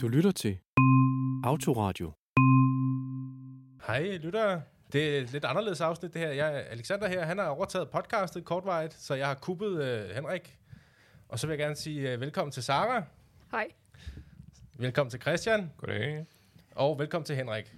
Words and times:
Du 0.00 0.08
lytter 0.08 0.30
til 0.30 0.58
Autoradio. 1.44 2.12
Hej 3.86 4.16
lyttere. 4.16 4.62
Det 4.92 5.16
er 5.16 5.20
et 5.20 5.32
lidt 5.32 5.44
anderledes 5.44 5.80
afsnit 5.80 6.14
det 6.14 6.20
her. 6.20 6.28
Jeg 6.28 6.54
er 6.54 6.58
Alexander 6.58 7.08
her. 7.08 7.24
Han 7.24 7.38
har 7.38 7.46
overtaget 7.46 7.90
podcastet 7.90 8.44
kortvarigt, 8.44 8.94
så 8.94 9.14
jeg 9.14 9.26
har 9.26 9.34
kuppet 9.34 9.82
øh, 9.82 10.10
Henrik. 10.10 10.58
Og 11.28 11.38
så 11.38 11.46
vil 11.46 11.52
jeg 11.52 11.58
gerne 11.58 11.76
sige 11.76 12.12
øh, 12.12 12.20
velkommen 12.20 12.52
til 12.52 12.62
Sara. 12.62 13.04
Hej. 13.50 13.68
Velkommen 14.78 15.10
til 15.10 15.20
Christian. 15.20 15.72
Goddag. 15.76 16.26
Og 16.74 16.98
velkommen 16.98 17.24
til 17.26 17.36
Henrik. 17.36 17.76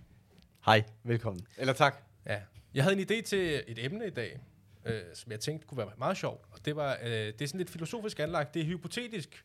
Hej, 0.64 0.84
velkommen. 1.04 1.46
Eller 1.58 1.72
tak. 1.72 1.96
Ja. 2.26 2.40
Jeg 2.74 2.84
havde 2.84 3.00
en 3.00 3.06
idé 3.10 3.22
til 3.22 3.62
et 3.68 3.84
emne 3.84 4.06
i 4.06 4.10
dag, 4.10 4.40
øh, 4.84 5.00
som 5.14 5.32
jeg 5.32 5.40
tænkte 5.40 5.66
kunne 5.66 5.78
være 5.78 5.90
meget 5.98 6.16
sjovt. 6.16 6.44
Og 6.52 6.64
det, 6.64 6.76
var, 6.76 6.98
øh, 7.02 7.10
det 7.10 7.42
er 7.42 7.46
sådan 7.46 7.58
lidt 7.58 7.70
filosofisk 7.70 8.20
anlagt. 8.20 8.54
Det 8.54 8.62
er 8.62 8.66
hypotetisk. 8.66 9.44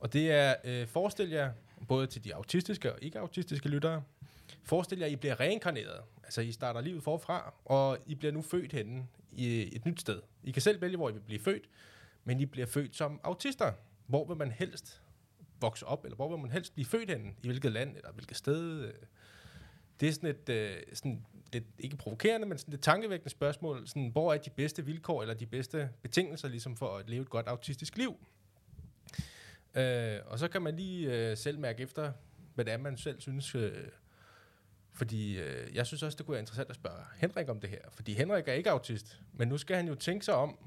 Og 0.00 0.12
det 0.12 0.32
er, 0.32 0.54
øh, 0.64 0.86
forestil 0.86 1.30
jer, 1.30 1.52
både 1.88 2.06
til 2.06 2.24
de 2.24 2.34
autistiske 2.34 2.92
og 2.92 2.98
ikke-autistiske 3.02 3.68
lyttere, 3.68 4.02
forestil 4.62 4.98
jer, 4.98 5.06
at 5.06 5.12
I 5.12 5.16
bliver 5.16 5.40
reinkarneret. 5.40 6.00
Altså, 6.24 6.40
I 6.40 6.52
starter 6.52 6.80
livet 6.80 7.02
forfra, 7.02 7.54
og 7.64 7.98
I 8.06 8.14
bliver 8.14 8.32
nu 8.32 8.42
født 8.42 8.72
henne 8.72 9.06
i 9.32 9.76
et 9.76 9.84
nyt 9.86 10.00
sted. 10.00 10.20
I 10.42 10.50
kan 10.50 10.62
selv 10.62 10.80
vælge, 10.80 10.96
hvor 10.96 11.10
I 11.10 11.12
vil 11.12 11.20
blive 11.20 11.40
født, 11.40 11.68
men 12.24 12.40
I 12.40 12.46
bliver 12.46 12.66
født 12.66 12.96
som 12.96 13.20
autister. 13.24 13.72
Hvor 14.06 14.24
vil 14.24 14.36
man 14.36 14.50
helst 14.50 15.02
vokse 15.60 15.86
op, 15.86 16.04
eller 16.04 16.16
hvor 16.16 16.28
vil 16.28 16.38
man 16.38 16.50
helst 16.50 16.74
blive 16.74 16.86
født 16.86 17.10
henne? 17.10 17.32
I 17.42 17.46
hvilket 17.46 17.72
land, 17.72 17.96
eller 17.96 18.12
hvilket 18.12 18.36
sted? 18.36 18.92
Det 20.00 20.08
er 20.08 20.12
sådan 20.12 20.30
et, 20.30 20.48
øh, 20.48 20.76
sådan 20.92 21.26
lidt, 21.52 21.64
ikke 21.78 21.96
provokerende, 21.96 22.46
men 22.46 22.58
sådan 22.58 22.74
et 22.74 22.80
tankevækkende 22.80 23.30
spørgsmål. 23.30 23.86
Sådan, 23.86 24.08
hvor 24.08 24.34
er 24.34 24.38
de 24.38 24.50
bedste 24.50 24.84
vilkår, 24.84 25.22
eller 25.22 25.34
de 25.34 25.46
bedste 25.46 25.90
betingelser, 26.02 26.48
ligesom 26.48 26.76
for 26.76 26.96
at 26.96 27.10
leve 27.10 27.22
et 27.22 27.30
godt 27.30 27.46
autistisk 27.46 27.96
liv? 27.96 28.16
Øh, 29.78 30.20
og 30.26 30.38
så 30.38 30.48
kan 30.48 30.62
man 30.62 30.76
lige 30.76 31.30
øh, 31.30 31.36
selv 31.36 31.58
mærke 31.58 31.82
efter, 31.82 32.12
hvad 32.54 32.64
det 32.64 32.72
er, 32.72 32.78
man 32.78 32.96
selv 32.96 33.20
synes. 33.20 33.54
Øh, 33.54 33.72
fordi 34.92 35.38
øh, 35.38 35.74
jeg 35.74 35.86
synes 35.86 36.02
også, 36.02 36.16
det 36.16 36.26
kunne 36.26 36.32
være 36.32 36.40
interessant 36.40 36.70
at 36.70 36.76
spørge 36.76 37.00
Henrik 37.16 37.48
om 37.48 37.60
det 37.60 37.70
her. 37.70 37.80
Fordi 37.90 38.14
Henrik 38.14 38.48
er 38.48 38.52
ikke 38.52 38.70
autist, 38.70 39.20
men 39.32 39.48
nu 39.48 39.58
skal 39.58 39.76
han 39.76 39.88
jo 39.88 39.94
tænke 39.94 40.24
sig 40.24 40.34
om, 40.34 40.58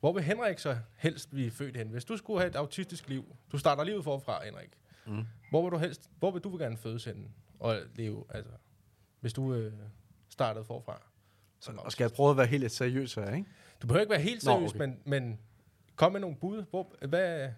hvor 0.00 0.12
vil 0.12 0.22
Henrik 0.22 0.58
så 0.58 0.78
helst 0.96 1.30
blive 1.30 1.50
født 1.50 1.76
hen? 1.76 1.88
Hvis 1.88 2.04
du 2.04 2.16
skulle 2.16 2.40
have 2.40 2.48
et 2.48 2.56
autistisk 2.56 3.08
liv, 3.08 3.36
du 3.52 3.58
starter 3.58 3.84
livet 3.84 4.04
forfra, 4.04 4.44
Henrik. 4.44 4.70
Mm. 5.06 5.24
Hvor 5.50 5.62
vil 5.62 5.72
du 5.72 5.76
helst, 5.76 6.10
hvor 6.18 6.30
vil 6.30 6.42
du 6.42 6.56
gerne 6.56 6.76
fødes 6.76 7.04
hen 7.04 7.34
og 7.58 7.80
leve, 7.94 8.24
altså, 8.30 8.52
hvis 9.20 9.32
du 9.32 9.54
øh, 9.54 9.72
startede 10.28 10.64
forfra? 10.64 11.02
Som 11.60 11.78
Og 11.78 11.92
skal 11.92 12.04
jeg 12.04 12.12
prøve 12.12 12.30
at 12.30 12.36
være 12.36 12.46
helt 12.46 12.72
seriøs 12.72 13.14
her, 13.14 13.34
ikke? 13.34 13.48
Du 13.82 13.86
behøver 13.86 14.00
ikke 14.00 14.10
være 14.10 14.20
helt 14.20 14.44
Nå, 14.44 14.52
seriøs, 14.52 14.70
okay. 14.70 14.78
men, 14.78 14.98
men 15.04 15.38
kom 15.96 16.12
med 16.12 16.20
nogle 16.20 16.36
bud. 16.36 16.64
Hvor, 16.70 16.94
hvad, 17.06 17.50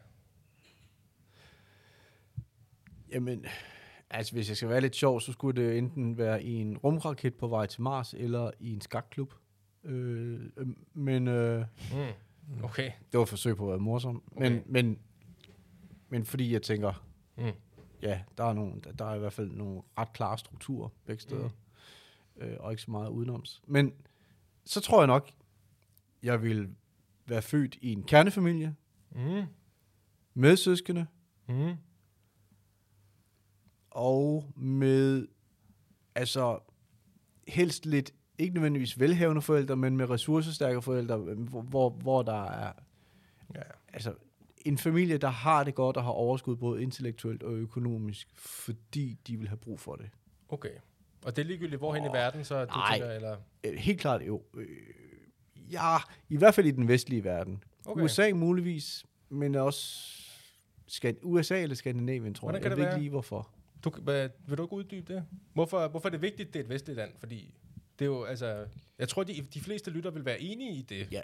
Jamen, 3.15 3.45
altså 4.11 4.33
hvis 4.33 4.49
jeg 4.49 4.57
skal 4.57 4.69
være 4.69 4.81
lidt 4.81 4.97
sjov, 4.97 5.21
så 5.21 5.33
skulle 5.33 5.63
det 5.63 5.79
enten 5.79 6.19
være 6.19 6.43
i 6.43 6.53
en 6.55 6.77
rumraket 6.79 7.35
på 7.35 7.49
vej 7.49 7.67
til 7.67 7.83
Mars, 7.83 8.15
eller 8.15 8.51
i 8.61 8.73
en 8.73 8.81
skakklub. 8.81 9.35
Øh, 9.85 10.41
øh, 10.57 10.67
men 10.95 11.29
øh, 11.29 11.65
mm, 11.93 12.65
okay. 12.65 12.91
det 13.13 13.19
var 13.19 13.23
et 13.23 13.29
forsøg 13.29 13.57
på 13.57 13.65
at 13.65 13.71
være 13.71 13.79
morsom. 13.79 14.23
Men, 14.39 14.53
Okay. 14.53 14.63
men, 14.67 14.99
men 16.09 16.25
fordi 16.25 16.53
jeg 16.53 16.63
tænker, 16.63 17.05
Mm. 17.37 17.51
ja, 18.03 18.21
der 18.39 18.45
er, 18.45 18.53
nogle, 18.53 18.81
der, 18.85 18.93
der 18.93 19.05
er 19.05 19.15
i 19.15 19.19
hvert 19.19 19.33
fald 19.33 19.51
nogle 19.51 19.83
ret 19.99 20.13
klare 20.13 20.39
strukturer 20.39 20.89
begge 21.07 21.23
steder. 21.23 21.49
Mm. 22.37 22.43
Øh, 22.43 22.57
og 22.61 22.71
ikke 22.73 22.83
så 22.83 22.91
meget 22.91 23.09
udenoms. 23.09 23.63
Men 23.67 23.93
så 24.65 24.81
tror 24.81 25.01
jeg 25.01 25.07
nok, 25.07 25.31
jeg 26.23 26.43
vil 26.43 26.69
være 27.27 27.43
født 27.43 27.79
i 27.81 27.93
en 27.93 28.03
kernefamilie, 28.03 28.75
Mm. 29.11 29.43
med 30.35 30.57
søskende, 30.57 31.07
Mm. 31.49 31.75
Og 33.95 34.45
med, 34.57 35.27
altså, 36.15 36.59
helst 37.49 37.87
lidt, 37.87 38.15
ikke 38.39 38.55
nødvendigvis 38.55 39.01
velhavende 39.01 39.43
forældre, 39.43 39.77
men 39.77 39.97
med 39.97 40.11
ressourcestærke 40.11 40.83
forældre, 40.83 41.17
hvor, 41.17 41.63
hvor, 41.63 41.91
hvor 41.91 42.23
der 42.23 42.45
er, 42.45 42.73
Ja. 43.55 43.61
altså, 43.93 44.15
en 44.65 44.79
familie, 44.79 45.19
der 45.19 45.29
har 45.29 45.65
det 45.65 45.75
godt 45.75 45.97
og 45.97 46.05
har 46.05 46.11
overskud 46.11 46.57
både 46.57 46.83
intellektuelt 46.83 47.43
og 47.43 47.53
økonomisk, 47.53 48.29
fordi 48.37 49.19
de 49.27 49.37
vil 49.37 49.49
have 49.49 49.57
brug 49.57 49.81
for 49.81 49.97
det. 49.97 50.11
Okay. 50.49 50.71
Og 51.25 51.37
det 51.37 51.43
er 51.43 51.47
ligegyldigt, 51.47 51.79
hvorhen 51.79 52.03
oh, 52.03 52.11
i 52.11 52.13
verden, 52.13 52.45
så 52.45 52.65
du 52.65 52.75
nej. 52.75 52.99
tænker, 52.99 53.15
eller... 53.15 53.37
Øh, 53.65 53.75
helt 53.75 54.01
klart 54.01 54.23
jo. 54.23 54.43
Øh, 54.57 54.67
ja, 55.73 55.97
i 56.29 56.37
hvert 56.37 56.55
fald 56.55 56.67
i 56.67 56.71
den 56.71 56.89
vestlige 56.89 57.25
verden. 57.25 57.65
Okay. 57.87 58.03
USA 58.03 58.33
muligvis, 58.35 59.05
men 59.29 59.55
også 59.55 60.11
USA 61.23 61.63
eller 61.63 61.77
Skandinavien, 61.77 62.35
tror 62.35 62.49
Hvordan 62.49 62.63
jeg. 62.63 62.71
Jeg 62.71 62.77
det 62.77 62.85
ved 62.85 62.93
ikke 62.93 63.01
lige, 63.01 63.11
hvorfor. 63.11 63.51
Du, 63.85 63.91
hvad, 63.91 64.29
vil 64.47 64.59
du 64.59 64.63
ikke 64.63 64.73
uddybe 64.75 65.15
det? 65.15 65.25
Hvorfor, 65.53 65.89
hvorfor 65.89 66.09
er 66.09 66.11
det 66.11 66.23
vigtigt, 66.23 66.55
det 66.55 66.61
er 66.61 66.65
et 66.65 66.69
vestligt 66.71 66.97
land? 66.97 67.13
Fordi 67.19 67.55
det 67.99 68.05
er 68.05 68.09
jo, 68.09 68.25
altså... 68.25 68.67
Jeg 68.99 69.09
tror, 69.09 69.25
de, 69.25 69.47
de 69.55 69.61
fleste 69.61 69.91
lytter 69.91 70.11
vil 70.11 70.25
være 70.25 70.41
enige 70.41 70.73
i 70.73 70.83
det. 70.83 71.09
Ja. 71.13 71.23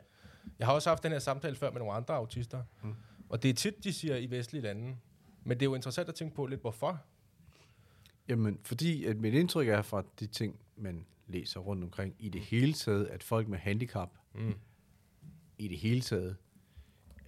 Jeg 0.58 0.66
har 0.66 0.74
også 0.74 0.90
haft 0.90 1.02
den 1.02 1.12
her 1.12 1.18
samtale 1.18 1.56
før 1.56 1.70
med 1.70 1.78
nogle 1.78 1.92
andre 1.94 2.14
autister. 2.14 2.62
Mm. 2.82 2.94
Og 3.28 3.42
det 3.42 3.48
er 3.48 3.54
tit, 3.54 3.84
de 3.84 3.92
siger 3.92 4.16
i 4.16 4.30
vestlige 4.30 4.62
lande. 4.62 4.96
Men 5.44 5.60
det 5.60 5.66
er 5.66 5.70
jo 5.70 5.74
interessant 5.74 6.08
at 6.08 6.14
tænke 6.14 6.34
på 6.34 6.46
lidt, 6.46 6.60
hvorfor. 6.60 7.00
Jamen, 8.28 8.58
fordi 8.62 9.04
at 9.04 9.16
mit 9.16 9.34
indtryk 9.34 9.68
er 9.68 9.82
fra 9.82 10.02
de 10.20 10.26
ting, 10.26 10.60
man 10.76 11.06
læser 11.26 11.60
rundt 11.60 11.84
omkring, 11.84 12.14
i 12.18 12.28
det 12.28 12.40
hele 12.40 12.72
taget, 12.72 13.06
at 13.06 13.22
folk 13.22 13.48
med 13.48 13.58
handicap, 13.58 14.10
Mm. 14.34 14.54
i 15.58 15.68
det 15.68 15.78
hele 15.78 16.00
taget, 16.00 16.36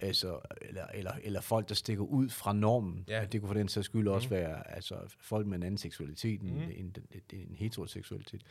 altså, 0.03 0.39
eller, 0.61 0.85
eller, 0.93 1.11
eller 1.23 1.41
folk, 1.41 1.69
der 1.69 1.75
stikker 1.75 2.03
ud 2.03 2.29
fra 2.29 2.53
normen, 2.53 3.05
Ja. 3.07 3.25
det 3.25 3.41
kunne 3.41 3.47
for 3.47 3.53
den 3.53 3.67
sags 3.67 3.85
skyld 3.85 4.07
også 4.07 4.27
Mm. 4.27 4.31
være 4.31 4.75
altså, 4.75 4.95
folk 5.19 5.47
med 5.47 5.57
en 5.57 5.63
anden 5.63 5.77
seksualitet 5.77 6.41
end, 6.41 6.51
Mm. 6.51 6.61
end, 6.61 6.71
end, 6.71 6.95
end 7.11 7.49
en 7.49 7.55
heteroseksualitet, 7.55 8.43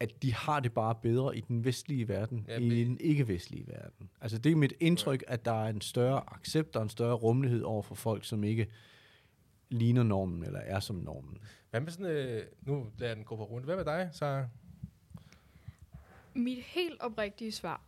at 0.00 0.22
de 0.22 0.34
har 0.34 0.60
det 0.60 0.72
bare 0.72 0.94
bedre 1.02 1.36
i 1.36 1.40
den 1.40 1.64
vestlige 1.64 2.08
verden, 2.08 2.44
Ja, 2.48 2.58
i 2.58 2.84
den 2.84 2.98
ikke-vestlige 3.00 3.66
verden. 3.66 4.10
Altså 4.20 4.38
det 4.38 4.52
er 4.52 4.56
mit 4.56 4.72
indtryk, 4.80 5.24
at 5.28 5.44
der 5.44 5.64
er 5.64 5.68
en 5.68 5.80
større 5.80 6.22
accept 6.34 6.76
og 6.76 6.82
en 6.82 6.88
større 6.88 7.14
rummelighed 7.14 7.62
over 7.62 7.82
for 7.82 7.94
folk, 7.94 8.24
som 8.24 8.44
ikke 8.44 8.66
ligner 9.68 10.02
normen, 10.02 10.42
eller 10.44 10.60
er 10.60 10.80
som 10.80 10.96
normen. 10.96 11.38
Hvad 11.70 11.80
med 11.80 11.90
sådan... 11.92 12.06
Øh, 12.06 12.42
nu 12.62 12.86
lader 12.98 13.10
jeg 13.10 13.16
den 13.16 13.24
gå 13.24 13.36
på 13.36 13.44
rundt. 13.44 13.66
Hvad 13.66 13.76
med 13.76 13.84
dig, 13.84 14.08
så? 14.12 14.46
Mit 16.34 16.58
helt 16.62 17.00
oprigtige 17.00 17.52
svar 17.52 17.82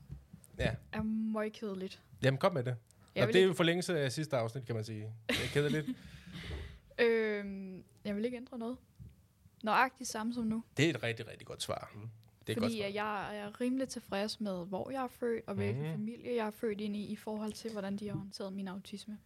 Ja. 0.58 0.74
er 0.92 1.02
møgkedeligt. 1.02 2.02
Jamen, 2.22 2.38
kom 2.38 2.52
med 2.54 2.64
det. 2.64 2.76
Jeg 3.14 3.22
og 3.22 3.28
det 3.28 3.34
er 3.36 3.38
ikke, 3.40 3.48
jo 3.48 3.54
forlængelse 3.54 3.98
af 4.00 4.12
sidste 4.12 4.36
afsnit, 4.36 4.66
kan 4.66 4.74
man 4.74 4.84
sige. 4.84 5.12
Det 5.28 5.36
er 5.44 5.48
kedeligt. 5.52 5.86
øhm, 7.00 7.84
jeg 8.04 8.16
vil 8.16 8.24
ikke 8.24 8.36
ændre 8.36 8.58
noget. 8.58 8.76
Nøjagtigt 9.62 10.10
samme 10.10 10.34
som 10.34 10.44
nu. 10.44 10.62
det 10.76 10.84
er 10.86 10.90
et 10.90 11.02
rigtig, 11.02 11.28
rigtig 11.28 11.46
godt 11.46 11.62
svar. 11.62 11.92
Det 12.46 12.56
er 12.56 12.60
godt 12.60 12.64
Fordi 12.64 12.78
svar. 12.78 12.86
at 12.86 12.94
jeg 12.94 13.36
er 13.38 13.60
rimelig 13.60 13.88
tilfreds 13.88 14.40
med, 14.40 14.66
hvor 14.66 14.90
jeg 14.90 15.02
er 15.04 15.08
født, 15.08 15.42
og 15.46 15.54
hvilken 15.54 15.82
Mhm. 15.82 15.92
familie 15.92 16.36
jeg 16.36 16.46
er 16.46 16.50
født 16.50 16.80
ind 16.80 16.96
i, 16.96 17.06
i 17.06 17.16
forhold 17.16 17.52
til, 17.52 17.72
hvordan 17.72 17.96
de 17.96 18.08
har 18.08 18.16
håndteret 18.16 18.52
min 18.52 18.68
autisme. 18.68 19.18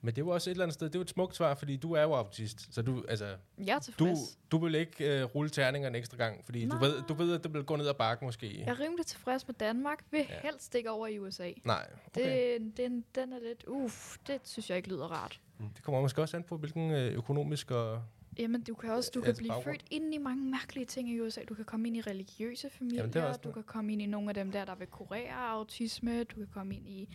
Men 0.00 0.14
det 0.16 0.22
jo 0.22 0.28
også 0.28 0.50
et 0.50 0.54
eller 0.54 0.64
andet 0.64 0.74
sted, 0.74 0.86
det 0.86 0.94
jo 0.94 1.00
et 1.00 1.10
smukt 1.10 1.36
svar, 1.36 1.54
fordi 1.54 1.76
du 1.76 1.92
er 1.92 2.02
jo 2.02 2.12
autist. 2.14 2.74
Så 2.74 2.82
du, 2.82 3.04
altså, 3.08 3.36
Jeg 3.58 3.74
er 3.74 3.78
du, 3.78 3.84
tilfreds. 3.84 4.38
du 4.50 4.58
vil 4.58 4.74
ikke 4.74 5.24
uh, 5.24 5.34
rulle 5.34 5.50
terninger 5.50 5.88
en 5.88 5.94
ekstra 5.94 6.16
gang, 6.16 6.44
fordi 6.44 6.62
du 6.62 6.68
Nej. 6.76 6.78
ved, 6.88 7.02
du 7.08 7.14
ved, 7.14 7.34
at 7.34 7.44
det 7.44 7.54
vil 7.54 7.64
gå 7.64 7.76
ned 7.76 7.86
ad 7.88 7.94
bakken 7.94 8.26
måske. 8.26 8.60
Jeg 8.60 8.68
er 8.68 8.80
rimelig 8.80 9.06
tilfreds 9.06 9.46
med 9.46 9.54
Danmark. 9.54 9.98
Vil 10.10 10.26
Ja. 10.28 10.34
helst 10.42 10.74
ikke 10.74 10.90
over 10.90 11.06
i 11.06 11.18
USA. 11.18 11.50
Nej, 11.64 11.86
Det, 12.14 12.22
okay. 12.22 12.58
den, 12.76 13.04
den 13.14 13.32
er 13.32 13.38
lidt, 13.48 13.64
uff, 13.66 14.16
det 14.26 14.40
synes 14.44 14.70
jeg 14.70 14.76
ikke 14.76 14.88
lyder 14.88 15.06
rart. 15.06 15.40
Det 15.76 15.82
kommer 15.82 16.00
måske 16.00 16.22
også 16.22 16.36
an 16.36 16.42
på, 16.42 16.56
hvilken 16.56 16.90
øh, 16.90 17.12
økonomisk 17.14 17.70
og... 17.70 18.02
Jamen, 18.38 18.62
du 18.62 18.74
kan 18.74 18.90
også 18.90 19.10
du 19.14 19.20
kan 19.20 19.34
til 19.34 19.40
blive 19.40 19.48
baggrund. 19.48 19.64
født 19.76 19.84
ind 19.90 20.14
i 20.14 20.18
mange 20.18 20.44
mærkelige 20.50 20.86
ting 20.86 21.10
i 21.10 21.20
USA. 21.20 21.40
Du 21.48 21.54
kan 21.54 21.64
komme 21.64 21.88
ind 21.88 21.96
i 21.96 22.00
religiøse 22.00 22.70
familier, 22.70 23.00
Jamen, 23.02 23.12
det 23.12 23.44
du 23.44 23.48
det. 23.48 23.54
kan 23.54 23.62
komme 23.62 23.92
ind 23.92 24.02
i 24.02 24.06
nogle 24.06 24.28
af 24.30 24.34
dem 24.34 24.52
der, 24.52 24.64
der 24.64 24.74
vil 24.74 24.86
kurere 24.86 25.34
autisme, 25.50 26.24
du 26.24 26.34
kan 26.36 26.46
komme 26.54 26.74
ind 26.74 26.88
i 26.88 27.08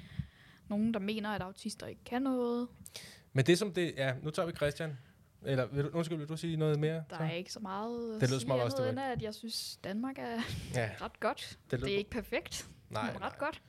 nogen, 0.68 0.94
der 0.94 1.00
mener, 1.00 1.30
at 1.30 1.42
autister 1.42 1.88
ikke 1.88 2.04
kan 2.04 2.22
noget. 2.22 2.68
Men 3.34 3.46
det 3.46 3.58
som 3.58 3.74
det... 3.74 3.94
Ja, 3.98 4.14
nu 4.22 4.30
tager 4.30 4.46
vi 4.46 4.52
Christian. 4.52 4.98
Eller, 5.46 5.66
vil 5.66 5.84
du, 5.84 5.90
undskyld, 5.90 6.18
vil 6.18 6.30
du 6.30 6.38
sige 6.38 6.58
noget 6.58 6.80
mere? 6.80 7.04
Der 7.10 7.18
så? 7.18 7.24
er 7.24 7.32
ikke 7.32 7.52
så 7.54 7.60
meget 7.60 8.16
Det 8.16 8.24
at 8.24 8.30
lyder 8.30 8.40
som 8.40 8.52
også, 8.52 8.78
det 8.78 8.90
end, 8.90 9.00
at 9.00 9.22
jeg 9.22 9.34
synes, 9.34 9.80
Danmark 9.84 10.18
er 10.18 10.42
Ja, 10.76 10.90
ret 11.06 11.20
godt. 11.20 11.58
det 11.64 11.72
Det, 11.72 11.80
lød, 11.80 11.88
det 11.88 11.94
er 11.94 11.98
ikke 11.98 12.10
perfekt, 12.10 12.70
nej, 12.90 13.12
men 13.12 13.20
nej. 13.20 13.28
ret 13.28 13.38
godt. 13.38 13.62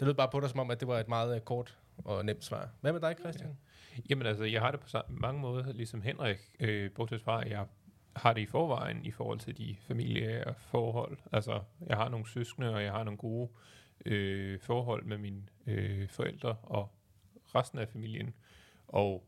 Det 0.00 0.06
lød 0.06 0.14
bare 0.14 0.28
på 0.32 0.40
dig 0.40 0.50
som 0.50 0.60
om, 0.60 0.70
at 0.70 0.80
det 0.80 0.88
var 0.88 0.98
et 1.00 1.08
meget 1.08 1.34
øh, 1.36 1.40
kort 1.40 1.78
og 1.98 2.24
nemt 2.24 2.44
svar. 2.44 2.68
Hvad 2.80 2.92
med 2.92 3.00
dig, 3.00 3.16
Christian? 3.20 3.56
Jamen 4.10 4.26
altså, 4.26 4.44
jeg 4.44 4.60
har 4.60 4.70
det 4.70 4.80
på 4.80 4.86
mange 5.08 5.40
måder, 5.40 5.72
ligesom 5.72 6.02
Henrik, 6.02 6.38
øh, 6.60 6.90
bortset 6.90 7.22
fra, 7.22 7.42
at 7.44 7.50
jeg 7.50 7.66
har 8.16 8.32
det 8.32 8.40
i 8.40 8.46
forvejen 8.46 9.04
i 9.04 9.10
forhold 9.10 9.38
til 9.38 9.58
de 9.58 9.76
familiære 9.88 10.54
forhold. 10.58 11.16
Altså, 11.32 11.60
jeg 11.86 11.96
har 11.96 12.08
nogle 12.08 12.28
søskende, 12.28 12.74
og 12.74 12.82
jeg 12.82 12.92
har 12.92 13.04
nogle 13.04 13.18
gode 13.18 13.48
øh, 14.04 14.60
forhold 14.60 15.04
med 15.04 15.18
mine 15.18 15.42
øh, 15.66 16.08
forældre 16.08 16.56
og 16.62 16.88
resten 17.54 17.78
af 17.78 17.88
familien. 17.88 18.34
Og 18.88 19.26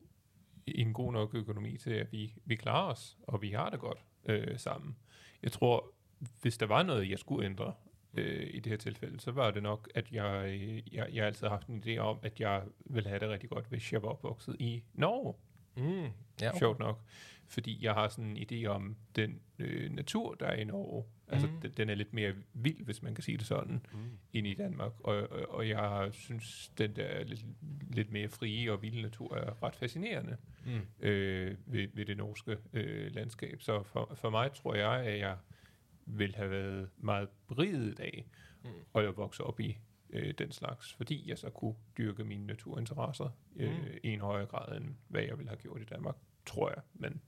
en 0.67 0.93
god 0.93 1.13
nok 1.13 1.35
økonomi 1.35 1.77
til, 1.77 1.91
at 1.91 2.13
vi, 2.13 2.35
vi 2.45 2.57
klarer 2.57 2.93
os, 2.93 3.17
og 3.23 3.43
vi 3.43 3.51
har 3.51 3.71
det 3.71 3.81
godt 3.81 3.99
øh, 4.25 4.59
sammen. 4.59 4.97
Jeg 5.43 5.53
tror, 5.53 5.93
hvis 6.41 6.59
der 6.59 6.67
var 6.67 6.83
noget, 6.83 7.11
jeg 7.11 7.19
skulle 7.19 7.47
ændre, 7.47 7.75
øh, 8.15 8.51
i 8.51 8.61
det 8.61 8.71
her 8.71 8.77
tilfælde, 8.77 9.21
så 9.21 9.31
var 9.31 9.51
det 9.51 9.63
nok, 9.63 9.89
at 9.95 10.13
jeg, 10.13 10.61
jeg, 10.93 11.09
jeg 11.13 11.23
har 11.23 11.27
altid 11.27 11.47
haft 11.47 11.67
en 11.67 11.83
idé 11.87 11.99
om, 11.99 12.19
at 12.23 12.41
jeg 12.41 12.63
ville 12.85 13.09
have 13.09 13.21
det 13.21 13.29
rigtig 13.29 13.51
godt, 13.51 13.67
hvis 13.67 13.93
jeg 13.93 14.03
var 14.03 14.09
opvokset 14.09 14.57
i 14.59 14.83
Norge. 14.95 15.35
Mm. 15.77 16.13
Ja, 16.41 16.59
sjovt 16.59 16.79
nok. 16.79 17.01
Fordi 17.51 17.85
jeg 17.85 17.95
har 17.95 18.09
sådan 18.09 18.37
en 18.37 18.47
idé 18.53 18.67
om 18.67 18.97
den 19.17 19.41
øh, 19.59 19.91
natur, 19.93 20.35
der 20.35 20.47
er 20.47 20.55
i 20.57 20.65
Norge. 20.65 21.05
Altså, 21.29 21.47
Mhm. 21.47 21.61
den, 21.61 21.71
den 21.77 21.91
er 21.91 21.95
lidt 21.95 22.13
mere 22.13 22.35
vild, 22.55 22.85
hvis 22.85 23.03
man 23.03 23.15
kan 23.15 23.25
sige 23.25 23.39
det 23.39 23.47
sådan, 23.47 23.87
Mm. 23.93 24.19
end 24.33 24.47
i 24.47 24.55
Danmark. 24.55 24.93
Og, 25.01 25.17
og, 25.17 25.49
og 25.51 25.69
jeg 25.69 26.09
synes, 26.13 26.69
den 26.79 26.97
der 26.97 27.25
lidt, 27.25 27.45
lidt 27.91 28.11
mere 28.13 28.29
frie 28.29 28.73
og 28.73 28.83
vilde 28.83 29.03
natur 29.03 29.35
er 29.37 29.63
ret 29.63 29.77
fascinerende 29.77 30.37
Mm. 30.67 31.07
øh, 31.07 31.57
ved, 31.67 31.89
ved 31.95 32.05
det 32.07 32.17
norske 32.17 32.57
øh, 32.73 33.15
landskab. 33.15 33.61
Så 33.63 33.83
for, 33.83 34.13
for 34.15 34.31
mig 34.31 34.53
tror 34.53 34.75
jeg, 34.75 34.93
at 35.07 35.19
jeg 35.19 35.37
vil 36.07 36.35
have 36.35 36.51
været 36.51 36.89
meget 36.99 37.29
beriget 37.49 38.01
af 38.01 38.25
Mm. 38.65 38.71
og 38.93 39.03
jeg 39.03 39.17
vokse 39.17 39.45
op 39.45 39.61
i 39.61 39.79
øh, 40.11 40.35
den 40.39 40.53
slags, 40.53 40.93
fordi 40.95 41.29
jeg 41.29 41.39
så 41.39 41.51
kunne 41.51 41.75
dyrke 41.99 42.25
mine 42.25 42.47
naturinteresser 42.47 43.29
øh, 43.57 43.71
Mm. 43.71 43.85
i 44.03 44.09
en 44.09 44.21
højere 44.21 44.47
grad, 44.47 44.77
end 44.81 44.95
hvad 45.09 45.23
jeg 45.23 45.39
ville 45.39 45.49
have 45.49 45.59
gjort 45.59 45.81
i 45.81 45.85
Danmark, 45.85 46.17
tror 46.47 46.69
jeg. 46.71 46.83
Men 46.95 47.21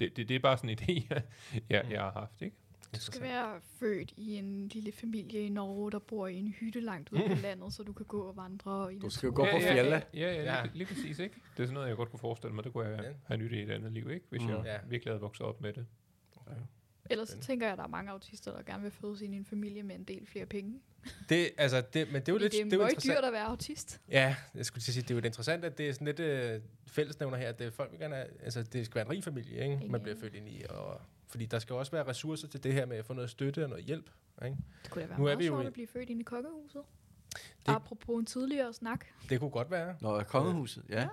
det, 0.00 0.16
det, 0.16 0.28
det 0.28 0.34
er 0.34 0.40
bare 0.40 0.58
sådan 0.58 0.70
en 0.70 0.78
idé, 0.82 1.06
jeg, 1.10 1.22
jeg, 1.70 1.82
Mm. 1.84 1.90
jeg 1.92 2.00
har 2.00 2.12
haft, 2.12 2.42
ikke? 2.42 2.56
Du 2.94 3.00
skal 3.00 3.22
være 3.22 3.60
født 3.78 4.12
i 4.16 4.34
en 4.36 4.68
lille 4.68 4.92
familie 4.92 5.40
i 5.40 5.48
Norge, 5.48 5.90
der 5.90 5.98
bor 5.98 6.26
i 6.26 6.34
en 6.36 6.48
hytte 6.48 6.80
langt 6.80 7.08
ude 7.12 7.22
på 7.28 7.34
landet, 7.42 7.72
så 7.72 7.82
du 7.82 7.92
kan 7.92 8.06
gå 8.06 8.20
og 8.20 8.36
vandre 8.36 8.94
i 8.94 8.98
Du 8.98 9.10
skal 9.10 9.26
jo 9.26 9.32
gå 9.36 9.44
på 9.44 9.48
ja, 9.60 9.72
fjelle. 9.74 9.90
Ja, 9.96 10.00
ja, 10.14 10.32
ja, 10.34 10.42
Ja. 10.56 10.62
lige, 10.62 10.74
lige 10.74 10.86
præcis, 10.86 11.18
ikke? 11.18 11.34
Det 11.56 11.62
er 11.62 11.66
sådan 11.66 11.74
noget, 11.74 11.88
jeg 11.88 11.96
godt 11.96 12.10
kunne 12.10 12.20
forestille 12.20 12.54
mig. 12.54 12.64
Det 12.64 12.72
kunne 12.72 12.86
jeg 12.88 13.00
Ja. 13.04 13.12
have 13.24 13.38
nyt 13.38 13.52
i 13.52 13.62
et 13.62 13.70
andet 13.70 13.92
liv, 13.92 14.10
ikke? 14.10 14.26
Hvis 14.30 14.42
Mm. 14.42 14.48
jeg 14.48 14.62
Ja. 14.64 14.78
virkelig 14.88 15.12
havde 15.12 15.20
vokset 15.20 15.46
op 15.46 15.60
med 15.60 15.72
det. 15.72 15.86
Ellers 17.10 17.28
så 17.28 17.38
tænker 17.38 17.66
jeg, 17.66 17.72
at 17.72 17.78
der 17.78 17.84
er 17.84 17.88
mange 17.88 18.10
autister, 18.10 18.52
der 18.52 18.62
gerne 18.62 18.82
vil 18.82 18.90
fødes 18.92 19.20
ind 19.20 19.34
i 19.34 19.36
en 19.36 19.44
familie 19.44 19.82
med 19.82 19.94
en 19.96 20.04
del 20.04 20.26
flere 20.26 20.46
penge. 20.46 20.80
Det, 21.28 21.50
altså, 21.58 21.80
det, 21.80 22.12
men 22.12 22.20
det 22.22 22.28
er 22.28 22.32
jo 22.32 22.38
lidt 22.42 22.52
det 22.52 22.60
er 22.60 22.64
det 22.64 22.72
er 22.72 22.76
jo 23.08 23.14
dyrt 23.14 23.24
at 23.24 23.32
være 23.32 23.44
autist. 23.44 24.00
Ja, 24.08 24.36
jeg 24.54 24.66
skulle 24.66 24.82
til 24.82 24.90
at 24.90 24.94
sige, 24.94 25.02
det 25.02 25.10
er 25.10 25.14
jo 25.14 25.20
interessant, 25.26 25.64
at 25.64 25.78
det 25.78 25.88
er 25.88 25.92
sådan 25.92 26.06
lidt 26.06 26.20
øh, 26.20 26.60
fællesnævner 26.86 27.36
her, 27.36 27.48
at 27.48 27.58
det, 27.58 27.66
er 27.66 27.70
folk 27.70 27.90
vil 27.90 28.00
gerne 28.00 28.16
altså 28.16 28.62
det 28.62 28.84
skal 28.86 28.94
være 28.94 29.04
en 29.04 29.10
rig 29.10 29.24
familie, 29.24 29.62
ikke? 29.72 29.88
man 29.92 30.00
bliver 30.02 30.16
født 30.20 30.34
ind 30.34 30.48
i. 30.48 30.62
Og, 30.68 31.00
fordi 31.28 31.46
der 31.46 31.58
skal 31.58 31.74
jo 31.74 31.78
også 31.78 31.92
være 31.92 32.06
ressourcer 32.06 32.48
til 32.48 32.64
det 32.64 32.72
her 32.72 32.86
med 32.86 32.96
at 32.96 33.04
få 33.04 33.12
noget 33.12 33.30
støtte 33.30 33.62
og 33.64 33.68
noget 33.70 33.84
hjælp. 33.84 34.10
Ikke? 34.44 34.56
Det 34.82 34.90
kunne 34.90 35.02
da 35.02 35.06
være 35.08 35.18
Nu 35.18 35.24
er 35.24 35.28
meget 35.28 35.38
vi 35.38 35.46
jo 35.46 35.52
sjovt 35.52 35.64
i- 35.64 35.66
at 35.66 35.72
blive 35.72 35.86
født 35.86 36.10
ind 36.10 36.20
i 36.20 36.24
kokkehuset. 36.24 36.82
Det-. 37.32 37.42
Apropos 37.66 38.18
en 38.20 38.26
tidligere 38.26 38.72
snak. 38.72 39.04
Det 39.28 39.40
kunne 39.40 39.50
godt 39.50 39.70
være. 39.70 39.96
Nå, 40.00 40.22
kongehuset, 40.22 40.84
ja. 40.88 41.00
Ja. 41.00 41.08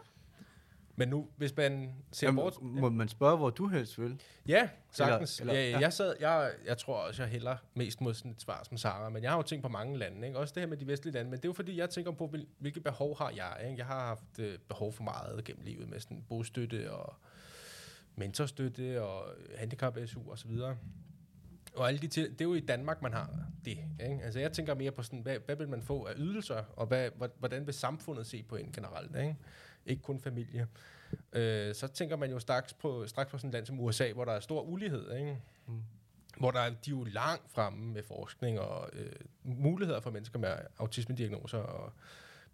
Men 0.95 1.07
nu, 1.07 1.27
hvis 1.37 1.55
man 1.57 1.93
ser 2.11 2.27
Jamen, 2.27 2.41
bort... 2.41 2.61
må 2.61 2.89
man 2.89 3.07
spørge, 3.07 3.37
hvor 3.37 3.49
du 3.49 3.67
helst 3.67 3.99
vil? 4.01 4.21
Ja, 4.47 4.69
sagtens. 4.91 5.39
Eller- 5.39 5.53
Eller, 5.53 5.63
ja, 5.65 5.69
ja. 5.71 5.79
jeg, 5.79 5.93
sad, 5.93 6.15
jeg, 6.19 6.51
jeg 6.65 6.77
tror 6.77 6.95
også, 6.95 7.23
jeg 7.23 7.31
hælder 7.31 7.55
mest 7.73 8.01
mod 8.01 8.13
sådan 8.13 8.31
et 8.31 8.41
svar 8.41 8.63
som 8.63 8.77
Sara, 8.77 9.09
men 9.09 9.23
jeg 9.23 9.31
har 9.31 9.37
jo 9.37 9.43
tænkt 9.43 9.63
på 9.63 9.69
mange 9.69 9.97
lande, 9.97 10.27
ikke? 10.27 10.39
også 10.39 10.53
det 10.53 10.61
her 10.61 10.67
med 10.67 10.77
de 10.77 10.87
vestlige 10.87 11.13
lande, 11.13 11.29
men 11.31 11.37
det 11.39 11.45
er 11.45 11.49
jo 11.49 11.53
fordi, 11.53 11.77
jeg 11.77 11.89
tænker 11.89 12.11
på, 12.11 12.27
hvil- 12.27 12.47
hvilke 12.59 12.79
behov 12.79 13.17
har 13.17 13.29
jeg. 13.35 13.57
Ikke? 13.65 13.77
Jeg 13.77 13.85
har 13.85 14.05
haft 14.07 14.39
øh, 14.39 14.57
behov 14.67 14.93
for 14.93 15.03
meget 15.03 15.43
gennem 15.43 15.63
livet 15.65 15.89
med 15.89 15.99
sådan 15.99 16.23
bostøtte 16.29 16.91
og 16.91 17.15
mentorstøtte 18.15 19.01
og 19.03 19.25
handicap-SU 19.57 20.31
og 20.31 20.37
så 20.37 20.47
videre. 20.47 20.77
Og 21.75 21.87
alle 21.87 21.99
de 21.99 22.07
til, 22.07 22.23
det 22.31 22.41
er 22.41 22.45
jo 22.45 22.53
i 22.53 22.59
Danmark, 22.59 23.01
man 23.01 23.13
har 23.13 23.29
det. 23.65 23.77
Ikke? 24.09 24.19
Altså 24.23 24.39
jeg 24.39 24.51
tænker 24.51 24.75
mere 24.75 24.91
på 24.91 25.03
sådan, 25.03 25.19
hvad, 25.19 25.37
hvad 25.45 25.55
vil 25.55 25.69
man 25.69 25.81
få 25.81 26.03
af 26.05 26.13
ydelser, 26.17 26.63
og 26.75 26.87
hvad, 26.87 27.09
hvor- 27.15 27.31
hvordan 27.39 27.65
vil 27.65 27.73
samfundet 27.73 28.25
se 28.27 28.43
på 28.43 28.55
en 28.55 28.71
generelt, 28.71 29.15
ikke? 29.15 29.35
Ikke 29.85 30.01
kun 30.01 30.19
familie. 30.19 30.67
Øh, 31.33 31.75
så 31.75 31.87
tænker 31.87 32.15
man 32.15 32.31
jo 32.31 32.39
straks 32.39 32.73
på, 32.73 33.07
straks 33.07 33.31
på 33.31 33.37
sådan 33.37 33.49
et 33.49 33.53
land 33.53 33.65
som 33.65 33.79
USA, 33.79 34.11
hvor 34.11 34.25
der 34.25 34.31
er 34.31 34.39
stor 34.39 34.61
ulighed, 34.61 35.15
ikke? 35.15 35.37
Mm. 35.67 35.81
Hvor 36.37 36.51
der 36.51 36.59
er, 36.59 36.69
de 36.69 36.91
er 36.91 36.95
jo 36.95 37.03
langt 37.03 37.51
fremme 37.51 37.93
med 37.93 38.03
forskning 38.03 38.59
og 38.59 38.89
øh, 38.93 39.11
muligheder 39.43 39.99
for 39.99 40.11
mennesker 40.11 40.39
med 40.39 40.49
autismediagnoser. 40.77 41.57
Og, 41.57 41.93